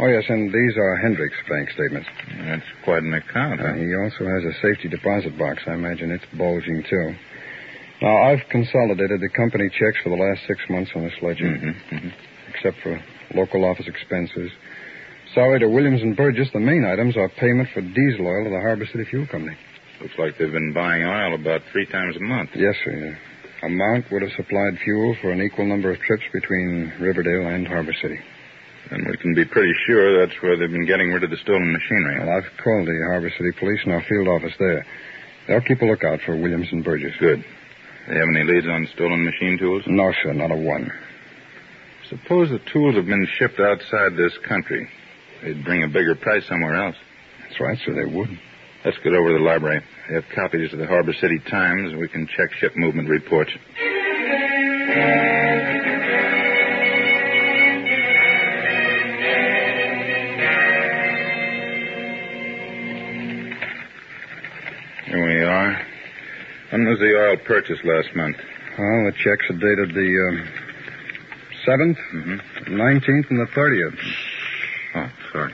Oh, 0.00 0.06
yes, 0.06 0.24
and 0.28 0.50
these 0.52 0.76
are 0.76 0.96
Hendricks' 0.96 1.34
bank 1.48 1.70
statements. 1.70 2.08
That's 2.46 2.62
quite 2.84 3.02
an 3.02 3.14
account. 3.14 3.60
Uh, 3.60 3.74
he 3.74 3.90
also 3.94 4.26
has 4.30 4.44
a 4.46 4.54
safety 4.62 4.88
deposit 4.88 5.36
box. 5.38 5.62
I 5.66 5.74
imagine 5.74 6.10
it's 6.12 6.24
bulging, 6.36 6.84
too. 6.88 7.14
Now, 8.00 8.22
I've 8.30 8.42
consolidated 8.50 9.20
the 9.20 9.28
company 9.28 9.68
checks 9.70 9.98
for 10.04 10.10
the 10.10 10.16
last 10.22 10.46
six 10.46 10.60
months 10.70 10.92
on 10.94 11.02
this 11.02 11.14
ledger, 11.20 11.46
Mm-hmm. 11.50 12.08
except 12.54 12.76
for 12.82 13.00
local 13.34 13.64
office 13.64 13.86
expenses. 13.88 14.50
Sorry 15.34 15.58
to 15.60 15.68
Williams 15.68 16.02
and 16.02 16.16
Burgess, 16.16 16.48
the 16.52 16.60
main 16.60 16.84
items 16.84 17.16
are 17.16 17.28
payment 17.28 17.68
for 17.74 17.80
diesel 17.82 18.26
oil 18.26 18.44
to 18.44 18.50
the 18.50 18.60
Harbor 18.60 18.86
City 18.86 19.04
Fuel 19.10 19.26
Company. 19.26 19.56
Looks 20.00 20.14
like 20.16 20.38
they've 20.38 20.50
been 20.52 20.72
buying 20.72 21.02
oil 21.04 21.34
about 21.34 21.62
three 21.72 21.86
times 21.86 22.16
a 22.16 22.20
month. 22.20 22.50
Yes, 22.54 22.74
sir. 22.84 23.18
Amount 23.62 24.10
would 24.12 24.22
have 24.22 24.30
supplied 24.36 24.78
fuel 24.84 25.16
for 25.20 25.30
an 25.32 25.42
equal 25.42 25.66
number 25.66 25.90
of 25.90 25.98
trips 26.00 26.22
between 26.32 26.92
Riverdale 27.00 27.48
and 27.48 27.66
Harbor 27.66 27.94
City. 28.00 28.18
And 28.90 29.06
we 29.06 29.16
can 29.18 29.34
be 29.34 29.44
pretty 29.44 29.72
sure 29.86 30.24
that's 30.26 30.40
where 30.40 30.56
they've 30.56 30.70
been 30.70 30.86
getting 30.86 31.10
rid 31.10 31.24
of 31.24 31.30
the 31.30 31.36
stolen 31.42 31.72
machinery. 31.72 32.20
Well, 32.20 32.30
I've 32.30 32.50
called 32.62 32.86
the 32.86 32.98
Harbor 33.10 33.30
City 33.30 33.50
Police 33.58 33.80
and 33.84 33.92
our 33.92 34.02
field 34.08 34.28
office 34.28 34.54
there. 34.58 34.86
They'll 35.46 35.60
keep 35.60 35.82
a 35.82 35.84
lookout 35.84 36.20
for 36.24 36.36
Williams 36.36 36.68
and 36.72 36.84
Burgess. 36.84 37.14
Good. 37.18 37.44
They 38.08 38.14
have 38.14 38.28
any 38.28 38.44
leads 38.44 38.66
on 38.66 38.88
stolen 38.94 39.24
machine 39.24 39.58
tools? 39.58 39.82
No, 39.86 40.12
sir, 40.22 40.32
not 40.32 40.50
a 40.50 40.56
one. 40.56 40.90
Suppose 42.08 42.48
the 42.48 42.60
tools 42.72 42.94
have 42.94 43.04
been 43.04 43.26
shipped 43.38 43.60
outside 43.60 44.16
this 44.16 44.32
country. 44.48 44.88
They'd 45.42 45.64
bring 45.64 45.82
a 45.82 45.88
bigger 45.88 46.14
price 46.14 46.46
somewhere 46.48 46.76
else. 46.76 46.96
That's 47.42 47.60
right, 47.60 47.78
sir, 47.84 47.92
they 47.92 48.14
would. 48.14 48.28
Let's 48.84 48.96
get 48.98 49.12
over 49.12 49.28
to 49.28 49.34
the 49.34 49.44
library. 49.44 49.82
They 50.08 50.14
have 50.14 50.24
copies 50.34 50.72
of 50.72 50.78
the 50.78 50.86
Harbor 50.86 51.12
City 51.12 51.38
Times. 51.50 51.94
We 51.96 52.08
can 52.08 52.26
check 52.36 52.52
ship 52.58 52.76
movement 52.76 53.08
reports. 53.08 53.50
Here 65.06 65.24
we 65.26 65.42
are. 65.42 65.80
When 66.70 66.84
was 66.86 66.98
the 66.98 67.14
oil 67.16 67.36
purchased 67.46 67.84
last 67.84 68.14
month? 68.14 68.36
Well, 68.78 69.04
the 69.06 69.12
checks 69.24 69.48
are 69.50 69.54
dated 69.56 69.94
the 69.94 70.10
uh, 70.28 71.70
7th, 71.70 71.96
Mm-hmm. 72.14 72.74
19th, 72.74 73.30
and 73.30 73.40
the 73.40 73.50
30th. 73.56 73.98
Oh, 74.96 75.10
sorry. 75.32 75.52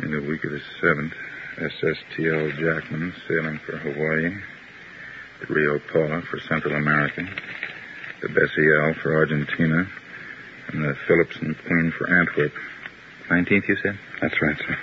See 0.00 0.08
the 0.08 0.20
week 0.20 0.42
of 0.44 0.50
the 0.50 0.60
7th. 0.82 1.12
SSTL 1.56 2.50
Jackman 2.58 3.14
sailing 3.28 3.60
for 3.64 3.76
Hawaii. 3.76 4.34
The 5.40 5.54
Rio 5.54 5.78
Paula 5.78 6.20
for 6.22 6.40
Central 6.40 6.74
America. 6.74 7.22
The 8.20 8.28
Bessie 8.28 8.68
L 8.82 8.94
for 9.00 9.14
Argentina. 9.14 9.86
And 10.68 10.84
the 10.84 10.96
Phillips 11.06 11.36
and 11.40 11.56
Queen 11.56 11.92
for 11.96 12.10
Antwerp. 12.10 12.52
19th, 13.30 13.68
you 13.68 13.76
said? 13.82 13.96
That's 14.20 14.42
right, 14.42 14.56
sir. 14.58 14.76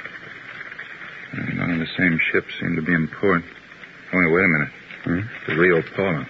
And 1.34 1.58
none 1.58 1.72
of 1.72 1.80
the 1.80 1.94
same 1.98 2.18
ships 2.32 2.54
seem 2.60 2.78
to 2.78 2.82
be 2.82 2.94
in 2.94 3.10
port. 3.10 3.44
Oh, 4.14 4.32
wait 4.32 4.46
a 4.46 4.48
minute. 4.48 4.72
Hmm? 5.04 5.52
The 5.52 5.58
Rio 5.58 5.82
Paula. 5.82 6.26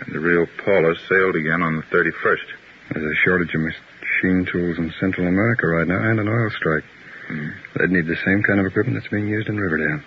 And 0.00 0.14
the 0.14 0.20
Rio 0.20 0.46
Paula 0.64 0.94
sailed 1.08 1.34
again 1.34 1.62
on 1.62 1.76
the 1.76 1.82
31st. 1.82 2.46
There's 2.92 3.12
a 3.12 3.20
shortage 3.24 3.54
of 3.54 3.62
machine 3.62 4.46
tools 4.46 4.78
in 4.78 4.92
Central 5.00 5.26
America 5.26 5.66
right 5.66 5.88
now 5.88 5.98
and 5.98 6.20
an 6.20 6.28
oil 6.28 6.50
strike. 6.50 6.84
Hmm. 7.28 7.48
They'd 7.76 7.90
need 7.90 8.06
the 8.06 8.16
same 8.24 8.42
kind 8.42 8.60
of 8.60 8.66
equipment 8.66 8.98
that's 9.00 9.10
being 9.10 9.28
used 9.28 9.48
in 9.48 9.56
Riverdale. 9.56 10.00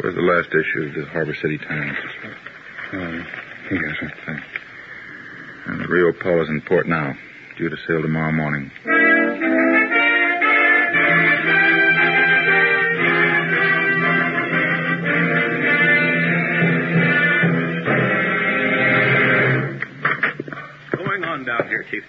Where's 0.00 0.14
the 0.14 0.20
last 0.20 0.48
issue 0.48 0.88
of 0.88 0.94
the 0.94 1.10
Harbor 1.10 1.34
City 1.34 1.58
Times? 1.58 1.96
Um, 2.92 3.26
here 3.68 3.78
you 3.78 3.86
go, 3.86 3.94
sir. 4.00 4.12
Thanks. 4.26 4.46
And 5.66 5.80
the 5.80 5.88
Rio 5.88 6.12
Paula's 6.12 6.48
in 6.48 6.60
port 6.62 6.88
now, 6.88 7.14
due 7.58 7.68
to 7.68 7.76
sail 7.86 8.02
tomorrow 8.02 8.32
morning. 8.32 8.70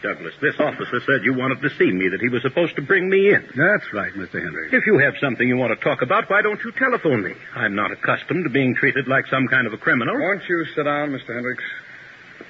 Douglas. 0.01 0.33
This 0.41 0.59
officer 0.59 0.99
said 1.05 1.23
you 1.23 1.33
wanted 1.33 1.61
to 1.61 1.69
see 1.77 1.91
me, 1.91 2.09
that 2.09 2.21
he 2.21 2.29
was 2.29 2.41
supposed 2.41 2.75
to 2.75 2.81
bring 2.81 3.09
me 3.09 3.33
in. 3.33 3.47
That's 3.55 3.93
right, 3.93 4.13
Mr. 4.13 4.41
Hendricks. 4.41 4.73
If 4.73 4.85
you 4.85 4.97
have 4.97 5.13
something 5.19 5.47
you 5.47 5.57
want 5.57 5.77
to 5.77 5.83
talk 5.83 6.01
about, 6.01 6.29
why 6.29 6.41
don't 6.41 6.63
you 6.63 6.71
telephone 6.71 7.23
me? 7.23 7.33
I'm 7.55 7.75
not 7.75 7.91
accustomed 7.91 8.43
to 8.45 8.49
being 8.49 8.75
treated 8.75 9.07
like 9.07 9.27
some 9.27 9.47
kind 9.47 9.67
of 9.67 9.73
a 9.73 9.77
criminal. 9.77 10.17
Won't 10.17 10.47
you 10.49 10.65
sit 10.75 10.83
down, 10.83 11.11
Mr. 11.11 11.33
Hendricks? 11.33 11.63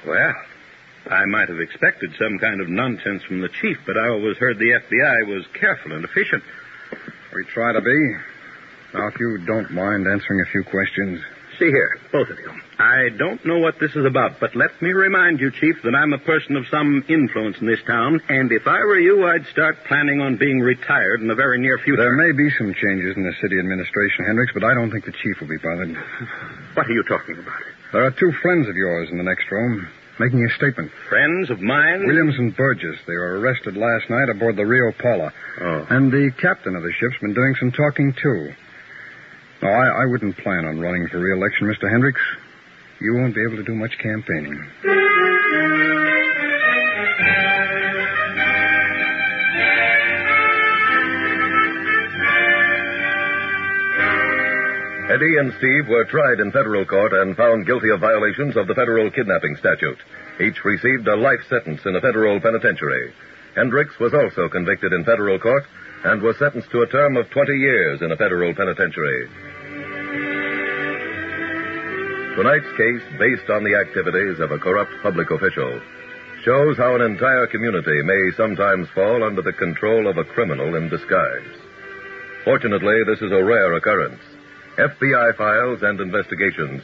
Well, 0.06 0.34
I 1.10 1.26
might 1.26 1.50
have 1.50 1.60
expected 1.60 2.14
some 2.18 2.40
kind 2.40 2.62
of 2.62 2.70
nonsense 2.70 3.24
from 3.24 3.42
the 3.42 3.50
chief, 3.50 3.78
but 3.86 3.98
I 3.98 4.10
always 4.10 4.38
heard 4.38 4.58
the 4.58 4.80
FBI 4.80 5.28
was 5.28 5.46
careful 5.54 5.92
and 5.94 6.04
efficient. 6.06 6.44
We 7.34 7.44
try 7.46 7.74
to 7.74 7.82
be. 7.82 8.16
Now, 8.94 9.08
if 9.08 9.20
you 9.20 9.38
don't 9.40 9.72
mind 9.72 10.08
answering 10.08 10.42
a 10.42 10.52
few 10.52 10.64
questions. 10.64 11.22
See 11.62 11.70
here, 11.70 12.02
both 12.12 12.28
of 12.34 12.40
you. 12.40 12.50
I 12.80 13.10
don't 13.22 13.46
know 13.46 13.60
what 13.60 13.78
this 13.78 13.94
is 13.94 14.04
about, 14.04 14.40
but 14.40 14.56
let 14.56 14.82
me 14.82 14.94
remind 14.94 15.40
you, 15.40 15.52
Chief, 15.52 15.78
that 15.84 15.94
I'm 15.94 16.12
a 16.12 16.18
person 16.18 16.58
of 16.58 16.66
some 16.72 17.06
influence 17.08 17.62
in 17.62 17.68
this 17.68 17.84
town, 17.86 18.20
and 18.30 18.52
if 18.52 18.66
I 18.66 18.80
were 18.80 18.98
you, 18.98 19.28
I'd 19.30 19.46
start 19.54 19.78
planning 19.86 20.22
on 20.22 20.38
being 20.38 20.60
retired 20.60 21.22
in 21.22 21.28
the 21.28 21.36
very 21.36 21.60
near 21.62 21.78
future. 21.78 22.02
There 22.02 22.18
may 22.18 22.34
be 22.34 22.50
some 22.58 22.74
changes 22.74 23.16
in 23.16 23.22
the 23.22 23.38
city 23.46 23.60
administration, 23.60 24.26
Hendricks, 24.26 24.54
but 24.58 24.64
I 24.64 24.74
don't 24.74 24.90
think 24.90 25.06
the 25.06 25.14
chief 25.22 25.38
will 25.40 25.50
be 25.54 25.62
bothered. 25.62 25.94
What 26.74 26.88
are 26.88 26.94
you 26.94 27.04
talking 27.04 27.38
about? 27.38 27.62
There 27.94 28.06
are 28.06 28.16
two 28.18 28.32
friends 28.42 28.68
of 28.68 28.76
yours 28.76 29.10
in 29.12 29.18
the 29.18 29.24
next 29.24 29.52
room 29.52 29.88
making 30.20 30.42
a 30.44 30.50
statement. 30.56 30.90
Friends 31.10 31.52
of 31.52 31.62
mine? 31.62 32.08
Williams 32.08 32.40
and 32.40 32.56
Burgess. 32.56 32.98
They 33.06 33.14
were 33.14 33.40
arrested 33.40 33.76
last 33.76 34.10
night 34.10 34.30
aboard 34.30 34.56
the 34.56 34.66
Rio 34.66 34.94
Paula. 34.98 35.34
Oh. 35.60 35.86
And 35.90 36.12
the 36.12 36.32
captain 36.42 36.76
of 36.76 36.82
the 36.82 36.92
ship's 36.98 37.20
been 37.22 37.34
doing 37.34 37.54
some 37.60 37.72
talking, 37.72 38.14
too. 38.22 38.54
No, 39.62 39.70
I, 39.70 40.04
I 40.04 40.06
wouldn't 40.06 40.38
plan 40.38 40.66
on 40.66 40.80
running 40.80 41.08
for 41.08 41.20
re-election, 41.20 41.68
Mr. 41.68 41.90
Hendricks. 41.90 42.22
You 43.00 43.16
won't 43.16 43.36
be 43.36 43.44
able 43.44 43.58
to 43.58 43.64
do 43.64 43.76
much 43.76 43.98
campaigning. 44.00 44.60
Eddie 55.12 55.38
and 55.38 55.52
Steve 55.58 55.90
were 55.90 56.06
tried 56.06 56.40
in 56.40 56.54
federal 56.54 56.86
court 56.86 57.12
and 57.12 57.36
found 57.36 57.66
guilty 57.68 57.90
of 57.90 58.00
violations 58.00 58.56
of 58.56 58.68
the 58.68 58.76
federal 58.76 59.12
kidnapping 59.12 59.58
statute. 59.60 60.00
Each 60.40 60.64
received 60.64 61.06
a 61.08 61.18
life 61.18 61.44
sentence 61.50 61.82
in 61.86 61.96
a 61.98 62.02
federal 62.02 62.40
penitentiary. 62.40 63.12
Hendricks 63.56 64.00
was 64.00 64.14
also 64.14 64.48
convicted 64.48 64.94
in 64.94 65.04
federal 65.04 65.38
court 65.38 65.64
and 66.06 66.22
was 66.22 66.38
sentenced 66.38 66.72
to 66.72 66.82
a 66.82 66.88
term 66.88 67.18
of 67.18 67.30
20 67.30 67.52
years 67.52 68.02
in 68.02 68.12
a 68.12 68.16
federal 68.16 68.56
penitentiary. 68.56 69.28
Tonight's 72.36 72.72
case, 72.78 73.04
based 73.20 73.50
on 73.50 73.64
the 73.64 73.76
activities 73.76 74.40
of 74.40 74.52
a 74.52 74.58
corrupt 74.58 74.94
public 75.04 75.30
official, 75.32 75.82
shows 76.44 76.78
how 76.78 76.96
an 76.96 77.02
entire 77.02 77.46
community 77.48 78.02
may 78.04 78.32
sometimes 78.38 78.88
fall 78.96 79.24
under 79.24 79.42
the 79.42 79.54
control 79.54 80.08
of 80.08 80.18
a 80.18 80.24
criminal 80.24 80.76
in 80.76 80.88
disguise. 80.88 81.54
Fortunately, 82.46 83.04
this 83.06 83.22
is 83.22 83.32
a 83.32 83.44
rare 83.44 83.74
occurrence. 83.74 84.22
FBI 84.78 85.36
files 85.36 85.84
and 85.84 86.00
investigations 86.00 86.82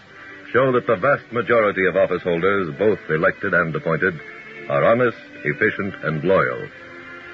show 0.51 0.71
that 0.73 0.85
the 0.85 0.97
vast 0.97 1.31
majority 1.31 1.85
of 1.87 1.95
office 1.95 2.21
holders, 2.23 2.75
both 2.77 2.99
elected 3.09 3.53
and 3.53 3.73
appointed, 3.73 4.19
are 4.69 4.83
honest, 4.83 5.17
efficient, 5.45 5.95
and 6.03 6.23
loyal. 6.23 6.67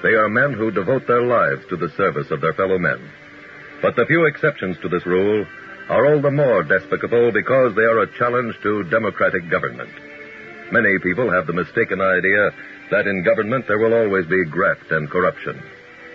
They 0.02 0.14
are 0.14 0.28
men 0.28 0.52
who 0.52 0.70
devote 0.70 1.06
their 1.06 1.22
lives 1.22 1.66
to 1.68 1.76
the 1.76 1.90
service 1.96 2.30
of 2.30 2.40
their 2.40 2.54
fellow 2.54 2.78
men. 2.78 3.00
But 3.82 3.96
the 3.96 4.06
few 4.06 4.24
exceptions 4.26 4.76
to 4.82 4.88
this 4.88 5.04
rule 5.04 5.44
are 5.88 6.06
all 6.06 6.20
the 6.20 6.30
more 6.30 6.62
despicable 6.62 7.30
because 7.32 7.74
they 7.74 7.82
are 7.82 8.00
a 8.00 8.18
challenge 8.18 8.54
to 8.62 8.84
democratic 8.84 9.48
government. 9.50 9.90
Many 10.72 10.98
people 10.98 11.30
have 11.30 11.46
the 11.46 11.52
mistaken 11.52 12.00
idea 12.00 12.50
that 12.90 13.06
in 13.06 13.22
government 13.22 13.66
there 13.68 13.78
will 13.78 13.94
always 13.94 14.26
be 14.26 14.44
graft 14.44 14.90
and 14.90 15.10
corruption. 15.10 15.62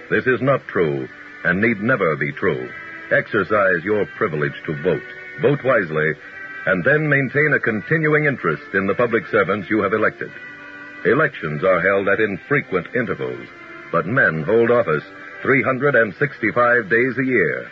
This 0.09 0.25
is 0.25 0.41
not 0.41 0.67
true 0.67 1.07
and 1.43 1.61
need 1.61 1.81
never 1.81 2.15
be 2.15 2.31
true. 2.31 2.69
Exercise 3.11 3.83
your 3.83 4.05
privilege 4.17 4.55
to 4.65 4.81
vote. 4.83 5.03
Vote 5.41 5.63
wisely, 5.63 6.13
and 6.65 6.83
then 6.83 7.07
maintain 7.07 7.53
a 7.53 7.59
continuing 7.59 8.25
interest 8.25 8.73
in 8.73 8.85
the 8.87 8.95
public 8.95 9.25
servants 9.27 9.69
you 9.69 9.81
have 9.81 9.93
elected. 9.93 10.31
Elections 11.05 11.63
are 11.63 11.81
held 11.81 12.07
at 12.09 12.19
infrequent 12.19 12.87
intervals, 12.93 13.47
but 13.91 14.05
men 14.05 14.43
hold 14.43 14.69
office 14.69 15.03
365 15.41 16.89
days 16.89 17.17
a 17.17 17.25
year. 17.25 17.71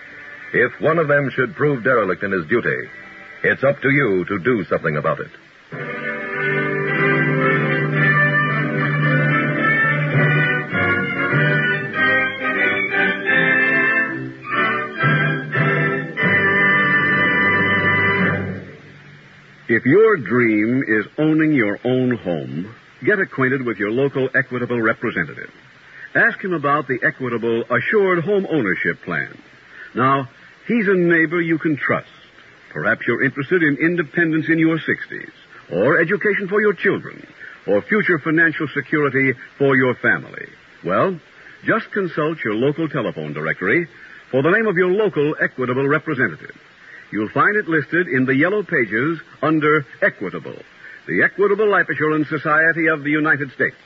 If 0.53 0.79
one 0.79 0.97
of 0.97 1.07
them 1.07 1.29
should 1.29 1.55
prove 1.55 1.83
derelict 1.83 2.23
in 2.23 2.31
his 2.31 2.47
duty, 2.47 2.89
it's 3.43 3.63
up 3.63 3.81
to 3.81 3.89
you 3.89 4.25
to 4.25 4.39
do 4.39 4.63
something 4.65 4.95
about 4.95 5.19
it. 5.19 5.31
If 19.69 19.85
your 19.85 20.15
dream 20.15 20.81
is 20.87 21.05
owning 21.17 21.51
your 21.51 21.77
own 21.83 22.15
home, 22.15 22.73
get 23.03 23.19
acquainted 23.19 23.65
with 23.65 23.77
your 23.77 23.91
local 23.91 24.29
Equitable 24.33 24.81
representative. 24.81 25.51
Ask 26.15 26.41
him 26.41 26.53
about 26.53 26.87
the 26.87 26.99
Equitable 27.03 27.63
Assured 27.69 28.23
Home 28.23 28.47
Ownership 28.49 29.01
Plan. 29.03 29.37
Now, 29.93 30.29
he's 30.67 30.87
a 30.87 30.93
neighbor 30.93 31.41
you 31.41 31.57
can 31.57 31.77
trust. 31.77 32.09
Perhaps 32.71 33.07
you're 33.07 33.23
interested 33.23 33.63
in 33.63 33.77
independence 33.77 34.47
in 34.49 34.59
your 34.59 34.77
60s, 34.77 35.31
or 35.71 35.99
education 35.99 36.47
for 36.47 36.61
your 36.61 36.73
children, 36.73 37.25
or 37.65 37.81
future 37.81 38.19
financial 38.19 38.67
security 38.73 39.33
for 39.57 39.75
your 39.75 39.95
family. 39.95 40.47
Well, 40.83 41.19
just 41.65 41.91
consult 41.91 42.37
your 42.43 42.55
local 42.55 42.87
telephone 42.87 43.33
directory 43.33 43.87
for 44.31 44.43
the 44.43 44.51
name 44.51 44.67
of 44.67 44.77
your 44.77 44.91
local 44.91 45.35
Equitable 45.41 45.87
representative. 45.87 46.55
You'll 47.11 47.29
find 47.29 47.55
it 47.55 47.67
listed 47.67 48.07
in 48.07 48.25
the 48.25 48.35
yellow 48.35 48.63
pages 48.63 49.19
under 49.41 49.85
Equitable, 50.01 50.61
the 51.07 51.23
Equitable 51.23 51.69
Life 51.69 51.87
Assurance 51.89 52.27
Society 52.29 52.87
of 52.87 53.03
the 53.03 53.11
United 53.11 53.51
States. 53.53 53.77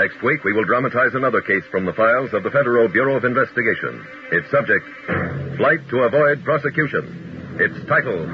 Next 0.00 0.22
week, 0.22 0.42
we 0.44 0.54
will 0.54 0.64
dramatize 0.64 1.12
another 1.12 1.42
case 1.42 1.64
from 1.70 1.84
the 1.84 1.92
files 1.92 2.32
of 2.32 2.42
the 2.42 2.50
Federal 2.50 2.88
Bureau 2.88 3.16
of 3.16 3.24
Investigation. 3.26 4.00
Its 4.32 4.50
subject, 4.50 4.80
Flight 5.60 5.84
to 5.90 6.08
Avoid 6.08 6.42
Prosecution. 6.42 7.04
Its 7.60 7.76
title, 7.84 8.24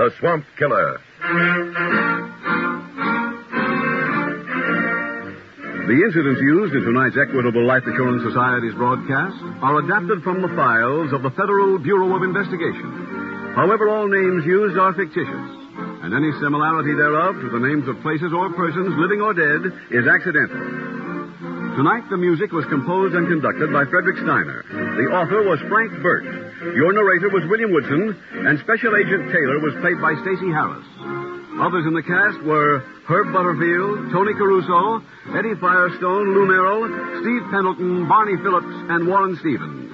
The 0.00 0.08
Swamp 0.18 0.46
Killer. 0.56 1.02
The 5.84 6.00
incidents 6.00 6.40
used 6.40 6.72
in 6.72 6.80
tonight's 6.80 7.20
Equitable 7.20 7.66
Life 7.66 7.84
Assurance 7.84 8.24
Society's 8.24 8.72
broadcast 8.72 9.36
are 9.60 9.84
adapted 9.84 10.22
from 10.22 10.40
the 10.40 10.48
files 10.56 11.12
of 11.12 11.20
the 11.20 11.30
Federal 11.36 11.76
Bureau 11.76 12.16
of 12.16 12.22
Investigation. 12.22 13.52
However, 13.54 13.90
all 13.90 14.08
names 14.08 14.46
used 14.46 14.78
are 14.78 14.94
fictitious, 14.94 15.63
and 16.04 16.12
any 16.12 16.28
similarity 16.36 16.92
thereof 16.92 17.40
to 17.40 17.48
the 17.48 17.64
names 17.64 17.88
of 17.88 17.96
places 18.04 18.28
or 18.28 18.52
persons, 18.52 18.92
living 19.00 19.24
or 19.24 19.32
dead, 19.32 19.72
is 19.88 20.04
accidental. 20.04 20.60
Tonight, 21.80 22.04
the 22.12 22.20
music 22.20 22.52
was 22.52 22.68
composed 22.68 23.16
and 23.16 23.26
conducted 23.26 23.72
by 23.72 23.88
Frederick 23.88 24.20
Steiner. 24.20 24.62
The 24.68 25.08
author 25.16 25.42
was 25.48 25.58
Frank 25.64 25.96
Burt. 26.04 26.28
Your 26.76 26.92
narrator 26.92 27.32
was 27.32 27.48
William 27.48 27.72
Woodson, 27.72 28.14
and 28.44 28.60
Special 28.60 28.94
Agent 28.94 29.32
Taylor 29.32 29.58
was 29.64 29.72
played 29.80 29.96
by 29.98 30.12
Stacy 30.20 30.52
Harris. 30.52 30.84
Others 31.64 31.88
in 31.88 31.96
the 31.96 32.04
cast 32.04 32.36
were 32.44 32.84
Herb 33.08 33.32
Butterfield, 33.32 34.12
Tony 34.12 34.36
Caruso, 34.36 35.00
Eddie 35.32 35.56
Firestone, 35.56 36.36
Lou 36.36 36.44
Merrill, 36.44 36.84
Steve 37.24 37.48
Pendleton, 37.48 38.06
Barney 38.06 38.36
Phillips, 38.44 38.76
and 38.92 39.08
Warren 39.08 39.40
Stevens. 39.40 39.88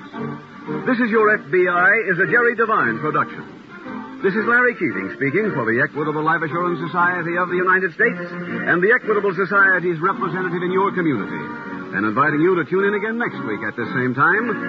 This 0.90 0.98
is 0.98 1.08
Your 1.08 1.38
FBI 1.38 2.10
is 2.10 2.18
a 2.18 2.26
Jerry 2.26 2.56
Devine 2.56 2.98
production. 2.98 3.59
This 4.20 4.36
is 4.36 4.44
Larry 4.44 4.76
Keating 4.76 5.16
speaking 5.16 5.48
for 5.56 5.64
the 5.64 5.80
Equitable 5.80 6.20
Life 6.20 6.44
Assurance 6.44 6.76
Society 6.92 7.40
of 7.40 7.48
the 7.48 7.56
United 7.56 7.88
States 7.96 8.20
and 8.68 8.84
the 8.84 8.92
Equitable 8.92 9.32
Society's 9.32 9.96
representative 9.96 10.60
in 10.60 10.68
your 10.68 10.92
community, 10.92 11.40
and 11.96 12.04
inviting 12.04 12.44
you 12.44 12.52
to 12.60 12.68
tune 12.68 12.84
in 12.84 13.00
again 13.00 13.16
next 13.16 13.40
week 13.48 13.64
at 13.64 13.80
this 13.80 13.88
same 13.96 14.12
time 14.12 14.52